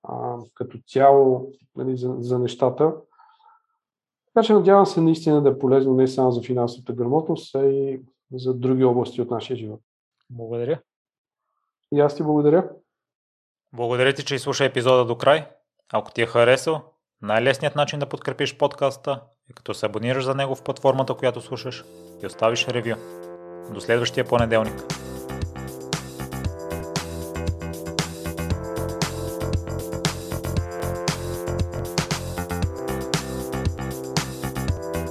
[0.03, 2.93] а, като цяло нали, за, за нещата.
[4.33, 8.01] Така че надявам се наистина да е полезно не само за финансовата грамотност, а и
[8.33, 9.81] за други области от нашия живот.
[10.29, 10.79] Благодаря.
[11.93, 12.69] И аз ти благодаря.
[13.73, 15.47] Благодаря ти, че изслуша епизода до край.
[15.93, 16.81] Ако ти е харесал,
[17.21, 21.83] най-лесният начин да подкрепиш подкаста е като се абонираш за него в платформата, която слушаш
[22.23, 22.95] и оставиш ревю.
[23.73, 25.06] До следващия понеделник.